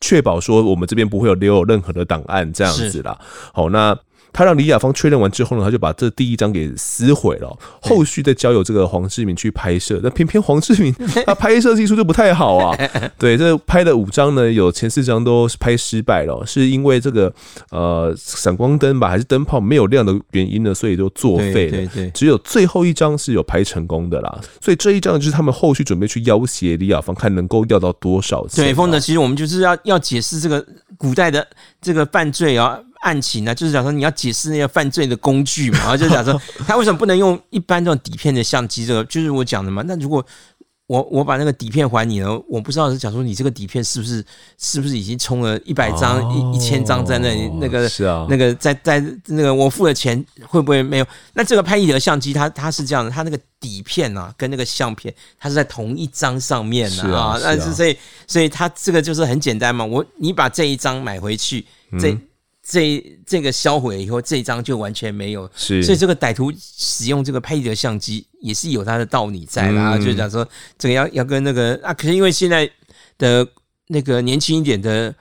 [0.00, 3.18] 确保说我们这边不会有留有任何的档案这样子啦，
[3.52, 3.98] 好那。
[4.32, 10.00] 他让李雅芳确认完之后呢，他就把这第一张给撕毁了，后续再交由这个黄志明去拍摄。
[10.02, 10.94] 但偏偏黄志明
[11.26, 12.76] 他拍摄技术就不太好啊。
[13.18, 17.32] 对，这拍的五张呢，有前四张都是拍失败了，是因为这个
[17.70, 20.72] 呃闪光灯吧，还是灯泡没有亮的原因呢？
[20.72, 21.70] 所以就作废了。
[21.72, 24.40] 对对对，只有最后一张是有拍成功的啦。
[24.60, 28.64] 所以这一张就是他们后续准备去要挟李雅芳，看能够要到多少钱。
[28.64, 30.64] 对，丰德，其实我们就是要要解释这个
[30.96, 31.46] 古代的
[31.80, 32.80] 这个犯罪啊。
[33.02, 38.86] 案情呢，就是讲说你要解释那个犯罪的工具嘛， 然后就是讲说他为什么不能用一般这种底片的相机？
[38.86, 39.82] 这个就是我讲的嘛。
[39.86, 40.24] 那如果
[40.88, 44.22] 我我把那个底片还你了，我不知道是讲说你这个底片是不是
[44.58, 47.48] 是不是已经充了一百张一一千张在那里？
[47.60, 51.06] 那个是啊，那个在在那个我付了钱会不会没有？
[51.32, 57.38] 那这个拍立得相机它它是这样的，它那个底片啊跟那个相片它是在同一张上面的啊。
[57.42, 57.96] 但是所以
[58.26, 61.64] 所以它这个就是很简单嘛，我你把这一张买回去
[61.98, 62.10] 这。
[62.10, 62.22] 嗯
[62.62, 70.48] 这这个销毁以后，这一张就完全没有，是，所以这个歹徒使用这个拍立得相机也是有他的道理在啦，嗯、就是讲说
[70.78, 72.70] 这个要要跟那个啊，可是因为现在
[73.18, 73.46] 的
[73.88, 75.14] 那个年轻一点的。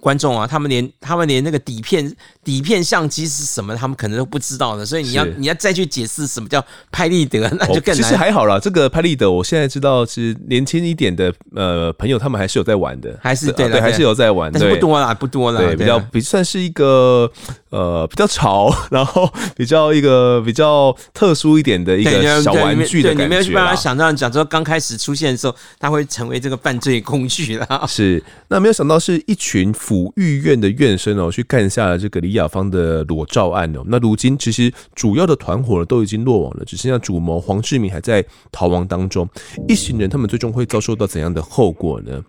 [0.00, 7.96] 观众啊，他们连他们连那个底片底片相机是什么，他们可能都不知道的，所以你要你要再去解释什么叫拍立得，那就更难。
[7.96, 17.30] 其实还好啦，这个拍立得，我现在知道是年轻一点的呃朋友，他们还是有在玩的，还是对、啊、对，还是有在玩，但是不多啦，不多啦，对，比较比算是一个
[17.70, 23.24] 呃比较潮，然后比较一个比较特殊一点的一个小玩具的感觉。
[23.24, 27.84] 你没有办法想到，讲说刚开始出现的时候，它会成为这个犯罪工具啦。
[27.86, 29.68] 是，那没有想到是一群。
[29.78, 33.82] 抚育院的院生哦，去干下了这个李雅芳的裸照案哦。
[33.86, 39.28] 那如今其实主要的团伙都已经落网了，只剩下主谋黄志明还在逃亡当中。
[39.68, 42.20] 一行人他们最终会遭受到怎样的后果呢？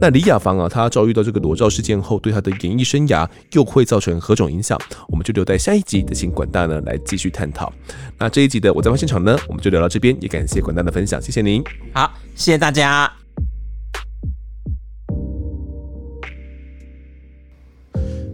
[0.00, 4.78] 那李雅芳啊，她遭遇到这个裸照事件后，对她的演艺生涯又会造成何种影响？
[5.08, 7.72] 我们就留在下一集的请管大呢来继续探讨。
[8.18, 11.62] 那这一集的我在外现场呢，我们就聊到这边，也感谢管大的分享，谢谢您。
[11.92, 13.10] 好，谢谢大家。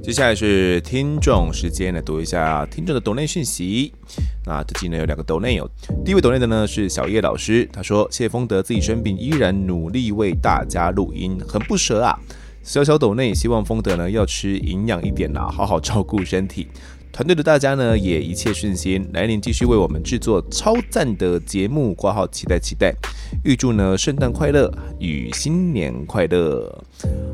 [0.03, 3.93] 接下来是听众时间，来读一下听众的抖内讯息。
[4.47, 5.71] 那这集呢有两个抖内哦，
[6.03, 12.19] 第一位抖内的呢是小叶老师，他说谢丰德自己生病依然努力为大家录音，很不舍啊。
[12.69, 16.69] 小小抖内希望丰德呢要吃营养一点啦，好好照顾身体。
[17.11, 22.95] 团队的大家呢也一切顺心，来年继续为我们制作超赞的节目，挂号期待期待。
[23.43, 26.85] 预祝呢圣诞快乐与新年快乐。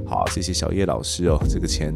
[0.07, 1.93] 好，谢谢小叶老师哦，这个钱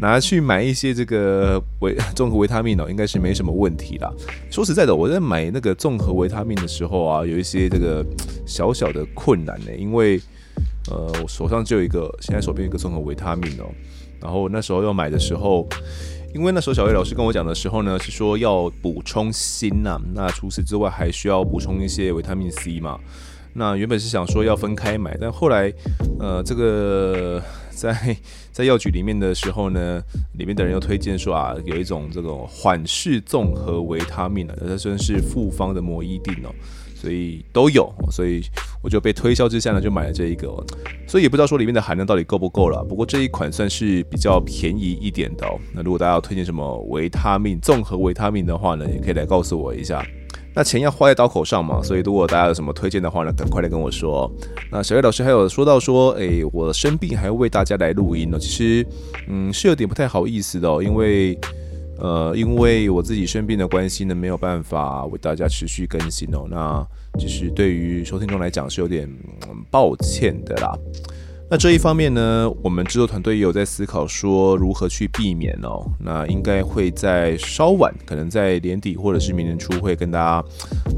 [0.00, 4.12] 拿去买一些这个维综合维他命哦，应该是没什么问题啦。
[4.50, 8.04] 说实在的，我在买那个综合维他命的时候啊，有一些这个
[8.44, 10.20] 小小的困难呢，因为
[10.88, 13.66] 呃，我手上就有一个，现在手边有一个综合维他命哦，
[14.20, 15.68] 然后那时候要买的时候。
[16.32, 23.00] 因为那时候小叶老师跟我讲的时候呢，是说要补充锌呐，那除此之外还需要补充一些维他命 C 嘛。
[23.54, 25.72] 那原本是想说要分开买，但后来，
[26.20, 28.16] 呃，这个在
[28.52, 30.00] 在药局里面的时候呢，
[30.34, 36.54] 里面的人又推荐说啊，有一种这种缓释综合维他命啊，它算是复方的摩伊定哦。
[37.00, 38.42] 所以都有，所以
[38.82, 40.48] 我就被推销之下呢，就买了这一个。
[41.06, 42.84] 所以也不知道说里面的含量到底够不够了。
[42.84, 45.46] 不过这一款算是比较便宜一点的。
[45.72, 50.04] 那如果大家要推荐什么维他命、综合维他命的话呢，也可以来告诉我一下。
[50.54, 54.30] 那钱要花在刀口上嘛，所以如果大家有什么推荐的话呢，赶快来跟我说。
[54.70, 58.86] 那小叶老师还有说到说，诶，我生病还要为大家来录音呢，其实
[59.26, 61.38] 嗯是有点不太好意思的哦，因为。
[62.00, 66.46] 呃，因为我自己生病的关系呢，没有办法为大家持续更新哦。
[66.50, 66.86] 那
[67.18, 69.06] 其实对于收听众来讲是有点
[69.70, 70.72] 抱歉的啦。
[71.50, 75.84] 那这一方面呢，我们制作团队也有在思考说如何去避免哦。
[75.98, 80.48] 那应该会在稍晚，可能在年底或者是明年初会跟大家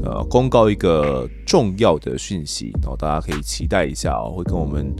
[0.05, 4.95] 呃公告一个重要的讯息，然后大家可以期待一下哦，会跟我们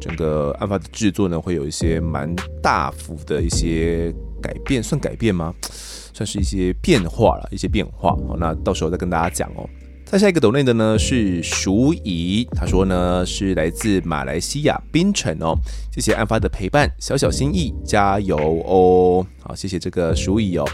[0.00, 4.14] 整个案发的制作呢会有一些蛮大幅的一些。
[4.42, 5.54] 改变，算改变吗？
[6.12, 8.10] 算是一些变化了，一些变化。
[8.10, 9.66] 好，那到时候再跟大家讲哦。
[10.04, 15.56] 再下一个抖内的呢是淑仪，他说呢是来自马来西亚槟城哦，
[15.90, 19.26] 谢谢案发的陪伴，小小心意，加油哦！
[19.40, 20.68] 好，谢谢这个淑仪哦。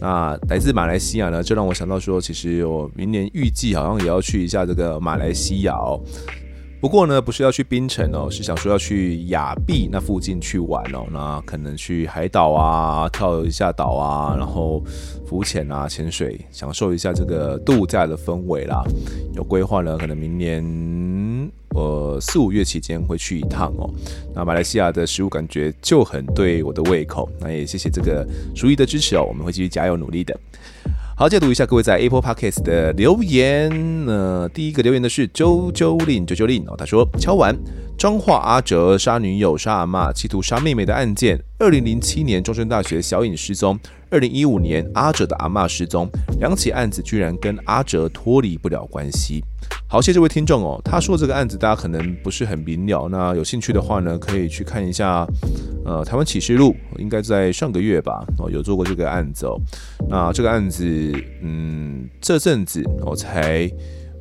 [0.00, 6.00] 那来自马来西亚呢，就让我想到说，其实我明年预计好像也要去一下这个马来西亚哦。
[6.80, 11.06] 不过呢，不是要去槟城哦，是想说要去亚庇那附近去玩哦。
[11.10, 14.80] 那可能去海岛啊，跳一下岛啊，然后
[15.26, 18.84] 浮潜啊，潜水，享受一下这个度假的氛围啦。
[19.34, 23.90] 有规划呢，可能明年呃四五月期间会去一趟哦。
[24.32, 27.28] 那马来西亚的食物感觉就很对我的胃口。
[27.40, 28.24] 那也谢谢这个
[28.54, 30.38] 淑仪的支持哦，我们会继续加油努力的。
[31.18, 33.68] 好，解读一下各位在 Apple Podcast 的留言。
[34.06, 37.58] 呃，第一个留言的是周周令周周令哦，他说敲完
[37.98, 41.36] 彰化阿哲杀女友、杀阿嬷、企图杀妹妹的案件。
[41.58, 43.76] 二零零七年中山大学小颖失踪，
[44.10, 46.08] 二零一五年阿哲的阿嬷失踪，
[46.38, 49.42] 两起案子居然跟阿哲脱离不了关系。
[49.86, 50.80] 好，谢谢这位听众哦。
[50.84, 55.26] 他说这个案子大家可能不是很明了，那有兴趣的话呢，可以去看一下。
[55.84, 59.58] 呃，台湾启示录应该在上个月吧，哦，有做过这个案子哦。
[60.08, 60.84] 那这个案子，
[61.42, 63.70] 嗯，这阵子我才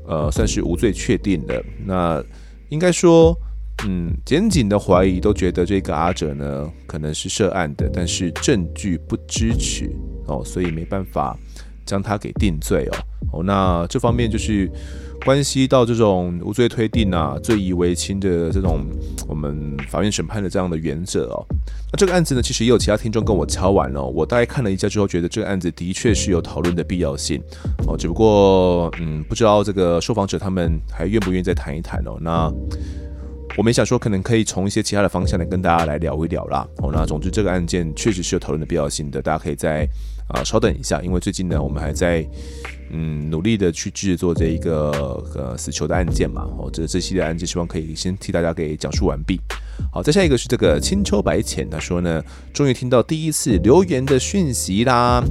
[0.07, 1.63] 呃算是无罪确定的。
[1.85, 2.23] 那
[2.69, 3.37] 应该说。
[3.85, 9.95] 嗯，检警的怀疑都觉得这个阿哲呢可能是涉案的，但是证据不支持
[10.25, 11.37] 哦，所以没办法
[11.87, 12.95] 将他给定罪哦。
[13.33, 14.69] 哦，那这方面就是
[15.25, 18.85] 关系到这种无罪推定啊、罪疑为轻的这种
[19.27, 21.43] 我们法院审判的这样的原则哦。
[21.91, 27.41] 那这个案子呢，其实也有其他听众跟我敲完了，我大概看了一下之后，觉得这个案子的确是有讨论的必要性
[27.87, 27.97] 哦。
[27.97, 32.17] 只不过嗯，不知道这个受访者他们还愿不愿意再谈一谈哦。
[32.21, 32.53] 那。
[33.55, 36.67] 我们想说，可能可以从一些其他的方向来跟大家来聊一聊啦。
[36.77, 39.87] 哦，那总之这个案件确实是有讨论的必要性的，大家可以再
[40.27, 42.27] 啊、稍等一下，因为最近呢，我们还在
[42.91, 44.91] 嗯努力的去制作这一个
[45.33, 46.43] 呃死囚的案件嘛。
[46.57, 49.39] 哦，这这系列案件希望可以先替大家给讲述完毕。
[49.91, 52.21] 好，再下一个是这个青丘白浅，他说呢，
[52.53, 55.23] 终于听到第一次留言的讯息啦。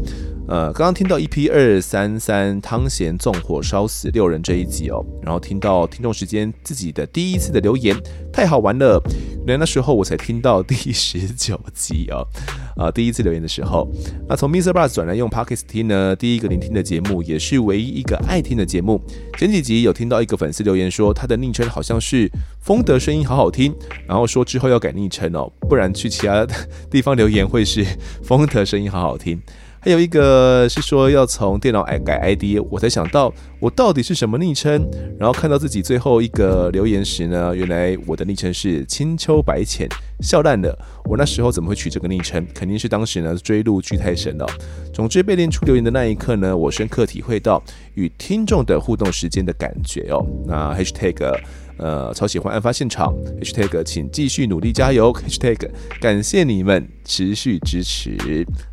[0.49, 7.97] 呃，刚刚听到 EP 二三三汤贤纵火烧死六人这一集哦，然后听到听众时间自己的第一次的留言，
[8.33, 9.03] 太好玩了。
[9.45, 12.25] 原来那时候我才听到第十九集哦，
[12.81, 13.89] 啊，第一次留言的时候，
[14.29, 14.73] 那从 Mr.
[14.73, 19.01] Bus 转来用 Podcast 听呢，第一个聆听的节目，也是唯一一个爱听的节目。
[19.37, 22.31] 前几集有听到一个粉丝留言说，他的昵称好像是
[22.61, 23.75] 风德声音好好听，
[24.07, 26.47] 然后说之后要改昵称哦，不然去其他
[26.89, 27.85] 地方留言会是
[28.23, 29.41] 风德声音好好听。
[29.87, 34.85] 还有一个是说要从电脑改改 ID，我才想到我到底是什么昵称。
[35.17, 39.89] 然后看到自己最后一个留言时呢，原来我的昵称是青丘白浅，
[40.21, 40.77] 笑烂了。
[41.05, 42.45] 我那时候怎么会取这个昵称？
[42.53, 44.47] 肯定是当时呢追录剧太神了。
[44.93, 47.63] 总之被练出留言的那一刻呢，我深刻体会到
[47.95, 50.27] 与听众的互动时间的感觉哦。
[50.45, 51.39] 那 #tag。
[51.79, 55.69] 呃，超喜欢案发现场 #tag 请继续努力加油 #tag
[56.01, 58.17] 感谢你们持续支持。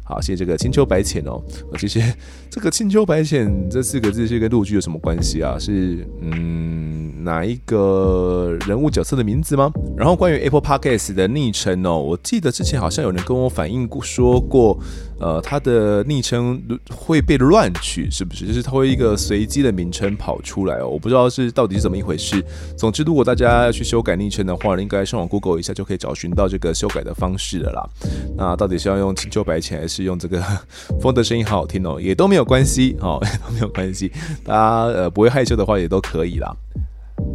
[0.04, 1.42] 好，谢谢这个青丘白浅哦。
[1.78, 2.02] 其实
[2.50, 5.58] 这个青丘白浅这四个字是跟陆剧有什么关系啊？
[5.58, 9.72] 是嗯哪一个人物角色的名字吗？
[9.96, 14.78] 然后关于 Apple Podcast 的昵称哦，我记得之前好像有人跟我反映过说过。
[15.20, 16.62] 呃，他的昵称
[16.94, 18.46] 会被乱取，是不是？
[18.46, 22.44] 就是他会一个随机的名称跑出来哦，我不知道是到底是怎么一回事。
[22.76, 27.90] 总之，如果大家要去修改昵称的话，应该上网 Google 一下就可以找寻到这个修改的方式了啦。
[28.36, 30.42] 那到底是要用青丘白浅，还是是用这个
[31.00, 32.00] 风的声音好好听哦？
[32.02, 34.12] 也都没有关系哦， 也都没有关系。
[34.44, 36.56] 大家呃不会害羞的话，也都可以啦。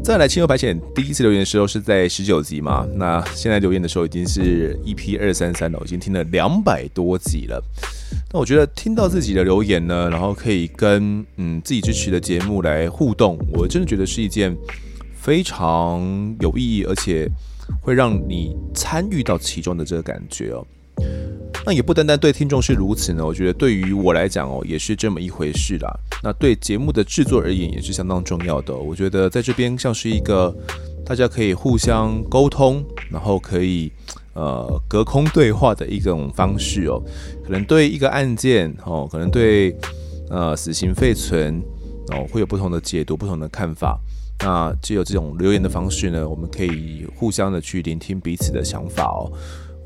[0.03, 2.87] 再来，青丘白浅第一次留言的时候是在十九集嘛？
[2.97, 7.63] 那现在留言的时候已经是 EP 二三三了，已经听了两百多集了。
[8.33, 14.55] 那我觉得听到自己的留言呢，然后可以跟嗯自己支持的节目来互动，我真的觉得是一件
[15.15, 16.01] 非常
[16.41, 17.29] 有意义，而且
[17.81, 20.67] 会让你参与到其中的这个感觉哦。
[21.69, 26.01] 那也不单单对听众是如此呢，我觉得对于我来讲哦，也是这么一回事啦。
[26.23, 28.75] 那对节目的制作而言，也是相当重要的。
[28.75, 30.51] 我觉得在这边像是一个
[31.05, 33.93] 大家可以互相沟通，然后可以
[34.33, 37.03] 呃隔空对话的一种方式哦。
[37.45, 39.77] 可能对一个案件哦，可能对
[40.31, 41.63] 呃死刑废存
[42.13, 44.01] 哦，会有不同的解读、不同的看法。
[44.39, 49.31] 那只有这种留言的方式呢，我们可以互相的去聆听彼此的想法哦。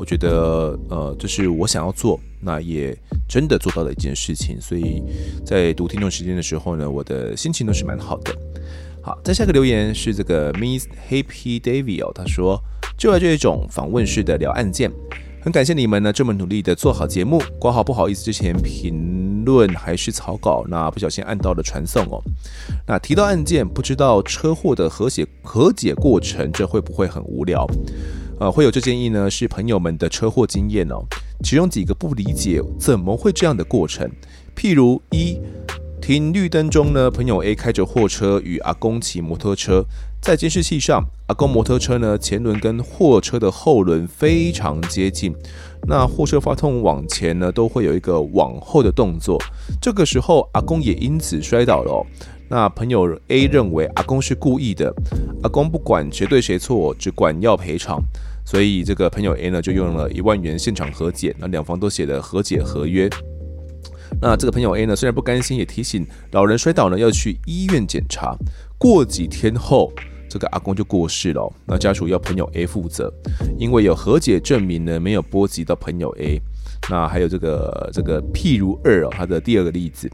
[0.03, 2.93] 我觉得，呃，这是我想要做，那也
[3.29, 4.61] 真的做到了一件事情。
[4.61, 5.01] 所以
[5.47, 8.35] 在读听众时间的时候呢，我的心情都是蛮好的。
[9.01, 12.61] 好，再下个留言是这个 Miss Happy David 哦，他说
[12.99, 14.91] 就爱这一种访问式的聊案件，
[15.41, 22.21] 很感谢你们呢这么努力的做好节目，挂号不好意思之前评论还是草稿，那不小心按到了传送哦。
[22.89, 27.65] 那提到案件，不知道车祸的和解和解过程，这会不会很无聊？
[28.43, 31.05] 呃，会有这建议呢，是朋友们的车祸经验哦，
[31.45, 34.11] 其中几个不理解怎么会这样的过程，
[34.57, 35.39] 譬如一。
[36.01, 39.85] 停绿灯中呢，朋友 A 开着货车与阿公骑摩托车，
[40.21, 45.33] 在监视器上，阿公摩托车呢前轮跟货车的后轮非常接近，
[45.87, 49.41] 那货车发动往前呢都会有一个往后的动作，
[49.81, 52.05] 这个时候阿公也因此摔倒了。
[52.49, 54.93] 那朋友 A 认为阿公是故意的，
[55.45, 58.03] 阿公不管谁对谁错，只管要赔偿，
[58.45, 63.09] 所以这个朋友 A 呢就用了一万元现场和解，那两方都写了和解合约。
[64.21, 68.37] 那这个朋友 A 呢，虽然不甘心，也提醒老人摔倒呢要去医院检查。
[68.77, 69.93] 过几天后，
[70.29, 71.51] 这个阿公就过世了。
[71.67, 73.13] 那家属要朋友 A 负责，
[73.59, 76.41] 因为有和解证明呢，没有波及到朋友 A。
[76.91, 80.11] 那还有这个这个譬如二哦，他的第二个例子。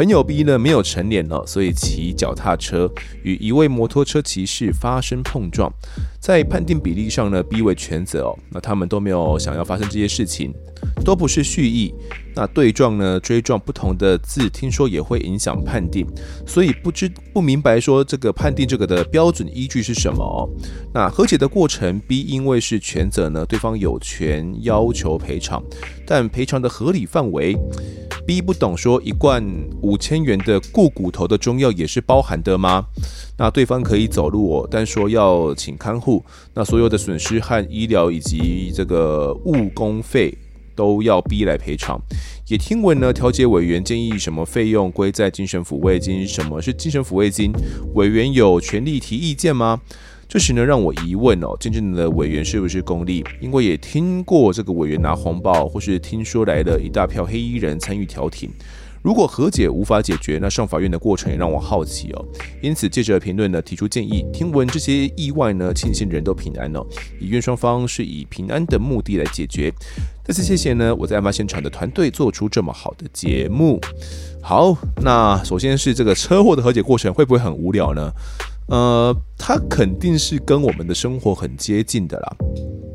[0.00, 2.90] 朋友 B 呢没有成年了，所以骑脚踏车
[3.22, 5.70] 与一位摩托车骑士发生碰撞，
[6.18, 8.38] 在判定比例上呢，B 为全责哦。
[8.48, 10.54] 那他们都没有想要发生这些事情，
[11.04, 11.92] 都不是蓄意。
[12.34, 16.06] 那对撞呢，追撞不同的字，听说也会影响判定，
[16.46, 20.48] 所以不知不明白说这个判定这个的标准依据是什么哦。
[20.94, 25.62] 那和解的过程，B 因为是全责呢，对方有权要求赔偿，
[26.06, 27.54] 但赔偿的合理范围。
[28.26, 29.44] B 不懂说一罐
[29.82, 32.86] 五千元的固骨头的中药也是包含的吗？
[33.36, 40.36] 那对方可以走路哦，但说要请看护，那所有的损失和医疗以及这个误工费
[40.76, 42.00] 都要 B 来赔偿。
[42.46, 46.26] 也听闻呢，调解委员建议什么费用归在精神抚慰金？
[46.26, 47.52] 什么是精神抚慰金？
[47.94, 49.80] 委员有权利提意见吗？
[50.30, 53.24] 这时呢，让我疑问哦，真正的委员是不是公立？
[53.40, 58.48] 因为也听过这个委员拿红包，或是听说来了一大票黑衣人参与调停。
[59.02, 62.24] 如果和解无法解决，那上法院的过程也让我好奇哦。
[62.62, 64.24] 因此借着评论呢，提出建议。
[64.32, 66.86] 听闻这些意外呢，庆幸人都平安哦。
[67.18, 69.72] 医院双方是以平安的目的来解决。
[70.22, 73.80] 再次谢谢呢，我在案发现场的团队做出这么好的节目。
[74.40, 78.12] 好，那首先是这个车祸的和解过程会不会很无聊呢？
[78.70, 82.36] 呃，它肯定是跟我们的生活很接近的啦。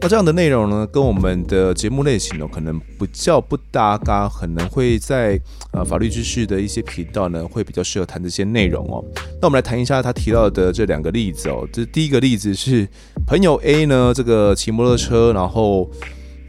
[0.01, 5.39] 那这样的内容呢，跟我们的节目类型呢，可能比较不搭嘎，可能会在
[5.71, 9.03] 呃法律知识的一些频道呢，会比较适合谈这些内容哦。
[9.41, 11.67] 那我们来谈一下他提到的这两个例子哦。
[11.73, 12.87] 这第一个例子是
[13.27, 15.89] 朋友 A 呢，这个骑摩托车，然后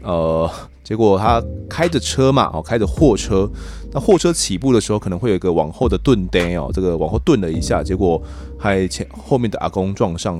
[0.03, 0.49] 呃。
[0.87, 3.45] 结果他开着车嘛，哦，开着货车，
[3.91, 8.21] 那货车起步的时候可能会有一个往后的顿蹬哦，这个往后顿了一下，结果
[8.59, 10.37] 还前后面的阿公撞上。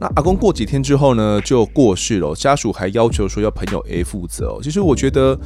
[0.00, 4.60] 那阿公过几天之后呢，就过世了，家属还要求说要朋友 A 负责哦。
[4.62, 5.38] 其实我觉得。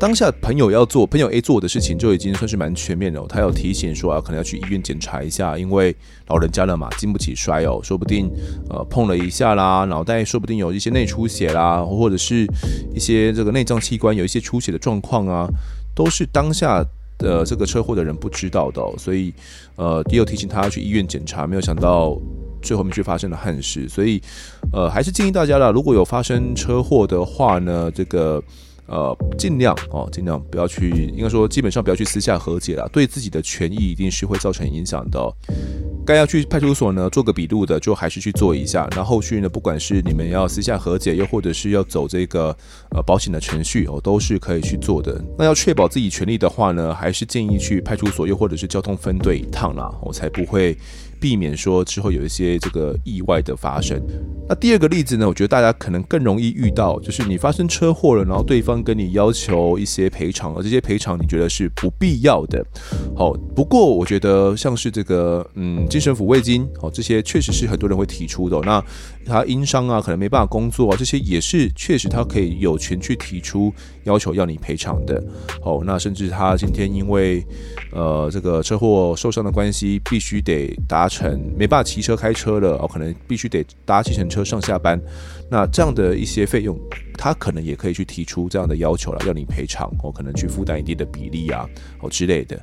[0.00, 3.26] 当下朋友要做朋友 A 做的事情就已经算是蛮全面了。
[3.28, 5.94] 他有提醒说啊，可能要去医院检查一下，因为
[6.28, 8.30] 老人家了嘛，经不起摔哦，说不定
[8.70, 12.46] 呃碰了一下啦，脑袋说不定有一些内出血啦，或者是
[12.94, 15.46] 一些这个内脏器官有一些出血的状况啊，
[15.94, 16.84] 都是当下
[17.18, 18.82] 的这个车祸的人不知道的。
[18.98, 19.32] 所以
[19.76, 22.16] 呃也有提醒他要去医院检查，没有想到
[22.62, 23.88] 最后面却发生了憾事。
[23.88, 24.20] 所以
[24.72, 28.42] 呃还是建议大家啦，如果有发生车祸的话呢，这个。
[28.92, 35.32] 呃，尽量哦，尽量不要去，应该说基本上不要去私下和解了，对自己的权益一定是会造成影响的。
[36.10, 38.88] 该要去派出所呢做个笔录的，就还是去做一下。
[38.96, 42.56] 那后续呢，不管是你们要私下和解，又或者是要走这个
[42.90, 45.22] 呃保险的程序哦，都是可以去做的。
[45.38, 50.76] 那要确保自己权利的话呢，还是建议去派出所，又或者是交通分队一趟啦，我才不会。
[51.20, 54.00] 避免说之后有一些这个意外的发生。
[54.48, 62.64] 那第二个例子呢，我觉得大家可能更容易遇到，就是你发生车祸了，然后对方跟你要求一些赔偿，而这些赔偿你觉得是不必要的。
[63.14, 68.58] 好，不过我觉得像是这个嗯精神抚慰金，哦这些确实是很多人会提出的。
[68.64, 68.82] 那
[69.24, 73.72] 他因伤啊，可能没办法工作啊，这些也是确实他可以有权去提出
[74.10, 75.22] 要求要你赔偿的。
[75.62, 77.44] 哦，那甚至他今天因为
[77.92, 85.00] 呃这个车祸受伤的关系，必须得搭乘没办法骑车开车了，哦，可能必须得搭计程车上下班。
[85.48, 86.76] 那这样的一些费用，
[87.14, 91.64] 他可能也可以去提出这样的要求了，要你赔偿，哦，可能去负担一定的比例啊，
[92.00, 92.60] 哦之类的。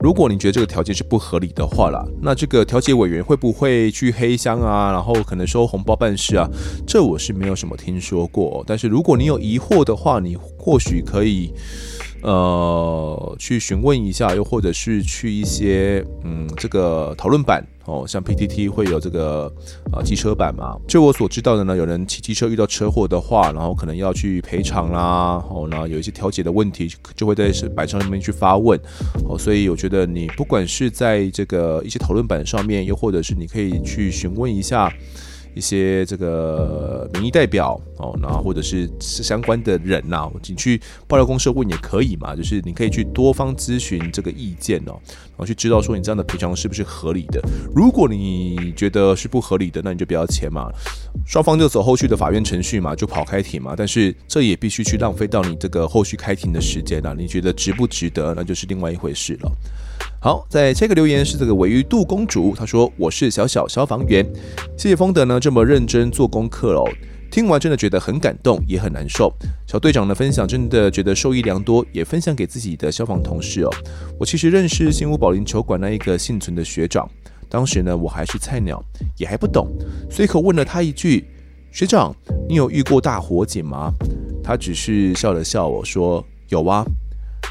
[0.00, 6.48] 如果你觉得这个条件是不合理的话啦，那这个调解委员会不会去黑箱啊，然后可能收红包办事啊？
[6.86, 8.64] 这我是没有什么听说过。
[8.66, 11.52] 但是如果你有疑惑的话，你或许可以。
[12.22, 19.52] 呃去询问一下，又或者是去一些嗯这个讨论版哦，像 PTT 会有这个
[19.92, 20.76] 呃机车版嘛。
[20.86, 28.78] 就我所知道的呢，有人骑机车遇到车祸的话，然后可能要去赔偿啦，哦，那有一些调解的问题，就会在板上面去发问
[29.28, 29.38] 哦。
[29.38, 34.92] 所以我觉得你不管是在这个一些讨论版上面，又或者是你可以去询问一下。
[35.54, 47.40] 一些这个民意代表哦，然后或者是相关的人呐、你去爆料公社问也可以嘛，就是你可以去多方咨询这个意见哦，然后去知道说你这样的赔偿是不是合理的。
[47.74, 50.70] 如果你觉得是不合理的，那你就不要签嘛，
[51.26, 53.74] 双方就走后续的法院程序嘛，就跑开庭嘛。
[53.76, 59.52] 但是这也必须去浪费到你这个后续开庭的时间啊，你觉得值不值得，那就是另外一回事了。
[60.22, 64.22] 好，在这个留言是这个尾鱼杜公主，她说我是小小消防员，
[64.76, 66.84] 谢谢丰德呢这么认真做功课哦，
[67.30, 69.32] 听完真的觉得很感动，也很难受。
[69.66, 73.70] 小队长的分享真的觉得受益良多，也分享给自己的消防同事哦。
[74.18, 77.08] 我其实认识新屋保龄球馆那一个幸存的学长，
[77.48, 78.84] 当时呢我还是菜鸟，
[79.16, 79.68] 也还不懂，
[80.10, 81.24] 随口问了他一句
[81.72, 82.14] ：“学长，
[82.46, 83.90] 你有遇过大火警吗？”
[84.44, 86.84] 他只是笑了笑，我说：“有啊，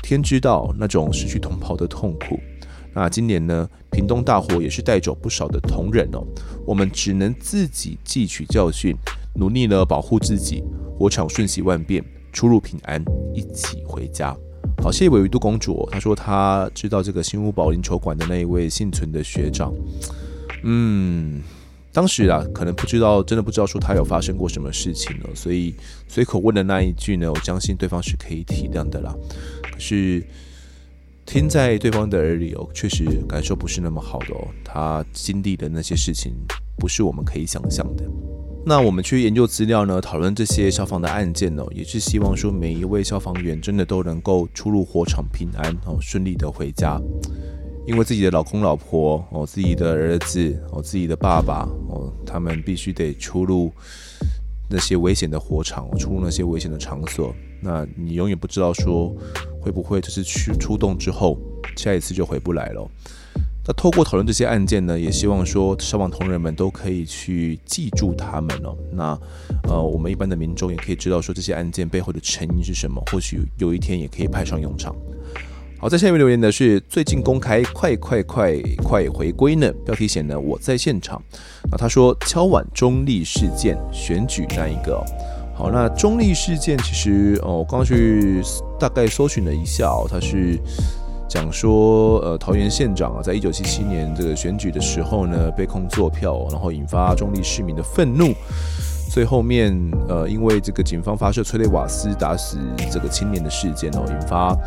[0.03, 2.39] 天知道那种失去同袍的痛苦。”
[2.93, 6.25] 那今年呢，屏东大火也是带走不少的同仁哦，
[6.65, 8.95] 我们只能自己汲取教训，
[9.35, 10.63] 努力呢保护自己，
[10.97, 12.03] 火场瞬息万变，
[12.33, 13.01] 出入平安，
[13.33, 14.35] 一起回家。
[14.81, 19.71] 好，谢谢鮪鱼肚公主，她说她知道这个新屋保龄球馆的那一位幸存的学长，
[20.63, 21.41] 嗯，
[21.93, 25.75] 当时啊可能不知道，真的不知道说他有发生过什么事情了，所以
[26.07, 29.15] 随口问的那一句呢，我相信对方是可以体谅的啦，
[29.71, 30.25] 可是。
[31.31, 34.47] 听在对方的耳里哦，确实感受不是那么好的哦。
[34.63, 36.33] 他经历的那些事情，
[36.75, 38.03] 不是我们可以想象的。
[38.65, 46.99] 那我们去研究资料呢，讨论这些消防的案件哦，也是希望说每一位消防员真的都能够出入火场平安哦，顺利的回家。
[47.85, 53.71] 因为自己的老公老婆哦，自己的儿子哦，自己的爸爸哦，他们必须得出入
[54.67, 57.35] 那些危险的火场，出入那些危险的场所。
[57.61, 59.13] 那你永远不知道说
[59.69, 61.37] 会不会就是去出动之后，
[61.75, 62.89] 下一次就回不来了。
[63.67, 68.75] 那透过讨论这些案件呢，也希望说消防同仁们都可以去记住他们哦。
[68.91, 69.19] 那
[69.69, 74.95] 呃，我们一般的民众也可以知道说这些案件背后的成因是什么，或许有一天也可以派上用场。
[75.77, 81.21] 好，在下面留言的是最近公开快快快快回归呢，标题写呢我在现场。
[81.69, 85.05] 那他说敲碗中立事件选举那一个。
[85.53, 88.41] 好，那中立事件其实哦，我刚刚去
[88.79, 90.57] 大概搜寻了一下哦，他是
[91.27, 98.33] 讲说，呃，桃园县长啊，在一九七七年这个选举的时候呢，被控作票，然后引发中立市民的愤怒，
[99.11, 99.77] 最后面
[100.07, 102.57] 呃，因为这个警方发射催泪瓦斯打死
[102.89, 104.57] 这个青年的事件哦，引发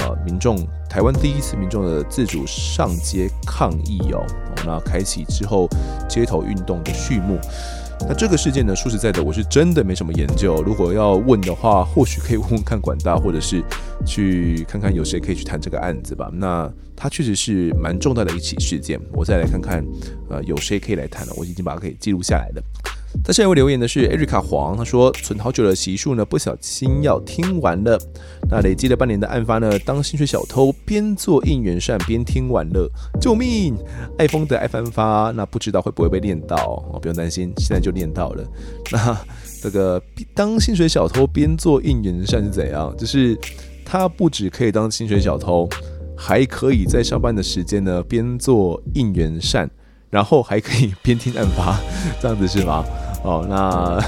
[0.00, 0.56] 呃民众
[0.88, 4.22] 台湾第一次民众的自主上街抗议哦，
[4.66, 5.66] 那开启之后
[6.08, 7.38] 街头运动的序幕。
[8.08, 10.62] 那这个事件呢，说实在的，我是真的没什么研究。
[10.62, 13.62] 如果要问的话，或许可以问问看管大，或者是
[14.04, 16.30] 去看看有谁可以去谈这个案子吧。
[16.32, 19.84] 那它确实是蛮重大的一起事件，我再来看看，
[20.28, 21.32] 呃，有谁可以来谈了。
[21.36, 22.62] 我已经把它给记录下来了。
[23.24, 27.96] 在下一位留言的是艾瑞卡黄，他说存好久的习数呢，不小心要听完了。
[28.50, 32.90] 那累积了半年的案发呢，当薪水小偷边做应援扇边听完了，
[33.20, 33.76] 救命！
[34.18, 36.56] 爱疯的爱翻发，那不知道会不会被念到
[36.92, 36.98] 哦？
[36.98, 38.44] 不用担心，现在就念到了。
[38.90, 39.16] 那
[39.60, 40.02] 这个
[40.34, 42.92] 当薪水小偷边做应援扇是怎样？
[42.96, 43.38] 就是
[43.84, 45.68] 他不只可以当薪水小偷，
[46.16, 49.70] 还可以在上班的时间呢边做应援扇。
[50.10, 51.80] 然后还可以 边听案发，
[52.20, 52.84] 这样子是吗？
[53.22, 54.00] 哦，那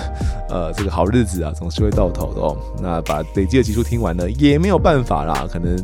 [0.51, 2.57] 呃，这个好日子啊，总是会到头的哦。
[2.81, 5.77] 那把累积的集数听完了，也没有办法啦，可能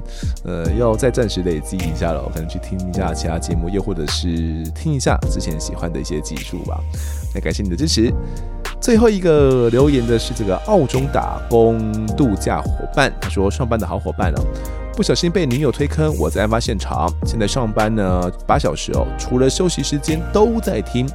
[0.44, 6.80] 呃要再暂时累积一下了，可能去听一下其他节目，又或者是听一下之前喜欢的一些集数吧。
[7.34, 8.12] 那感谢你的支持。
[8.80, 14.40] 最后一个留言的是这个澳中打工度假伙伴，他说上班的好伙伴哦。
[14.96, 17.10] 不小心被女友推坑，我在案发现场。
[17.24, 21.08] 现在上班呢，八小时哦，除了休息时间都在听。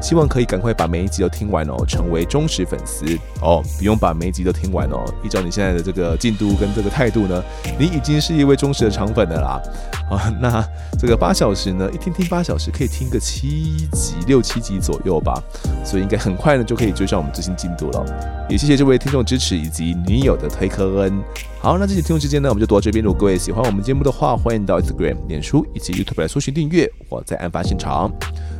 [0.00, 3.04] 希望可以赶快把每一集都听完哦，成为忠实粉丝
[3.40, 3.62] 哦。
[3.78, 7.42] 不用把每一集都听完哦，依照你现在的这个进度跟这个态度呢，
[7.78, 9.62] 你已经是一位忠实的肠粉了啦。
[10.10, 10.64] 啊，那
[10.98, 15.40] 这个八小时呢，一天听八小时，可以听个七集、六七集左右吧。
[15.84, 18.46] 所以应该很快呢就可以追上我们最新进度了。
[18.48, 21.22] 也谢谢这位听众支持以及女友的推坑恩。
[21.62, 23.04] 好，那这期听众时间呢，我们就读到这边。
[23.04, 26.90] 如果各位喜欢我们节目的话，欢迎到 Instagram、脸书以及 YouTube 来搜寻订阅。
[27.08, 28.12] 我在案发现场，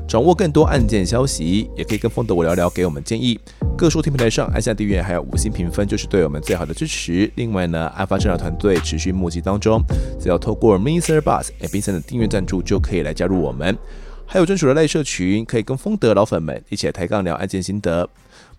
[0.07, 3.41] 掌握更多案件消息，也可以跟丰德我聊聊，给我们建议。
[3.77, 7.29] 各收听平台上按下订阅，还有五星评分，就是对我们最好的支持。
[7.35, 9.83] 另外呢，案发侦查团队持续募集当中，
[10.21, 11.19] 只要透过 Mr.
[11.19, 13.77] Bus MB3 的订阅赞助，就可以来加入我们。
[14.25, 18.09] 还有专属的赖社群，可以跟丰德老粉们一起来抬杠聊案件心得。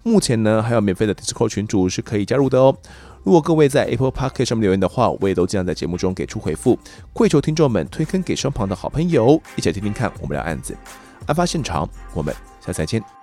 [0.04, 2.76] 目前呢，还有免费的 Discord 群组是可以加入的哦。
[3.24, 6.78] 如果各位在 Apple Podcast 上面留言的话，我也都尽量在节目中给出回复。
[7.14, 10.76] 跪求听众们推坑给身旁的好朋友，一起来听听看我们聊案子。
[11.26, 13.23] 案发现场，我们下次再见。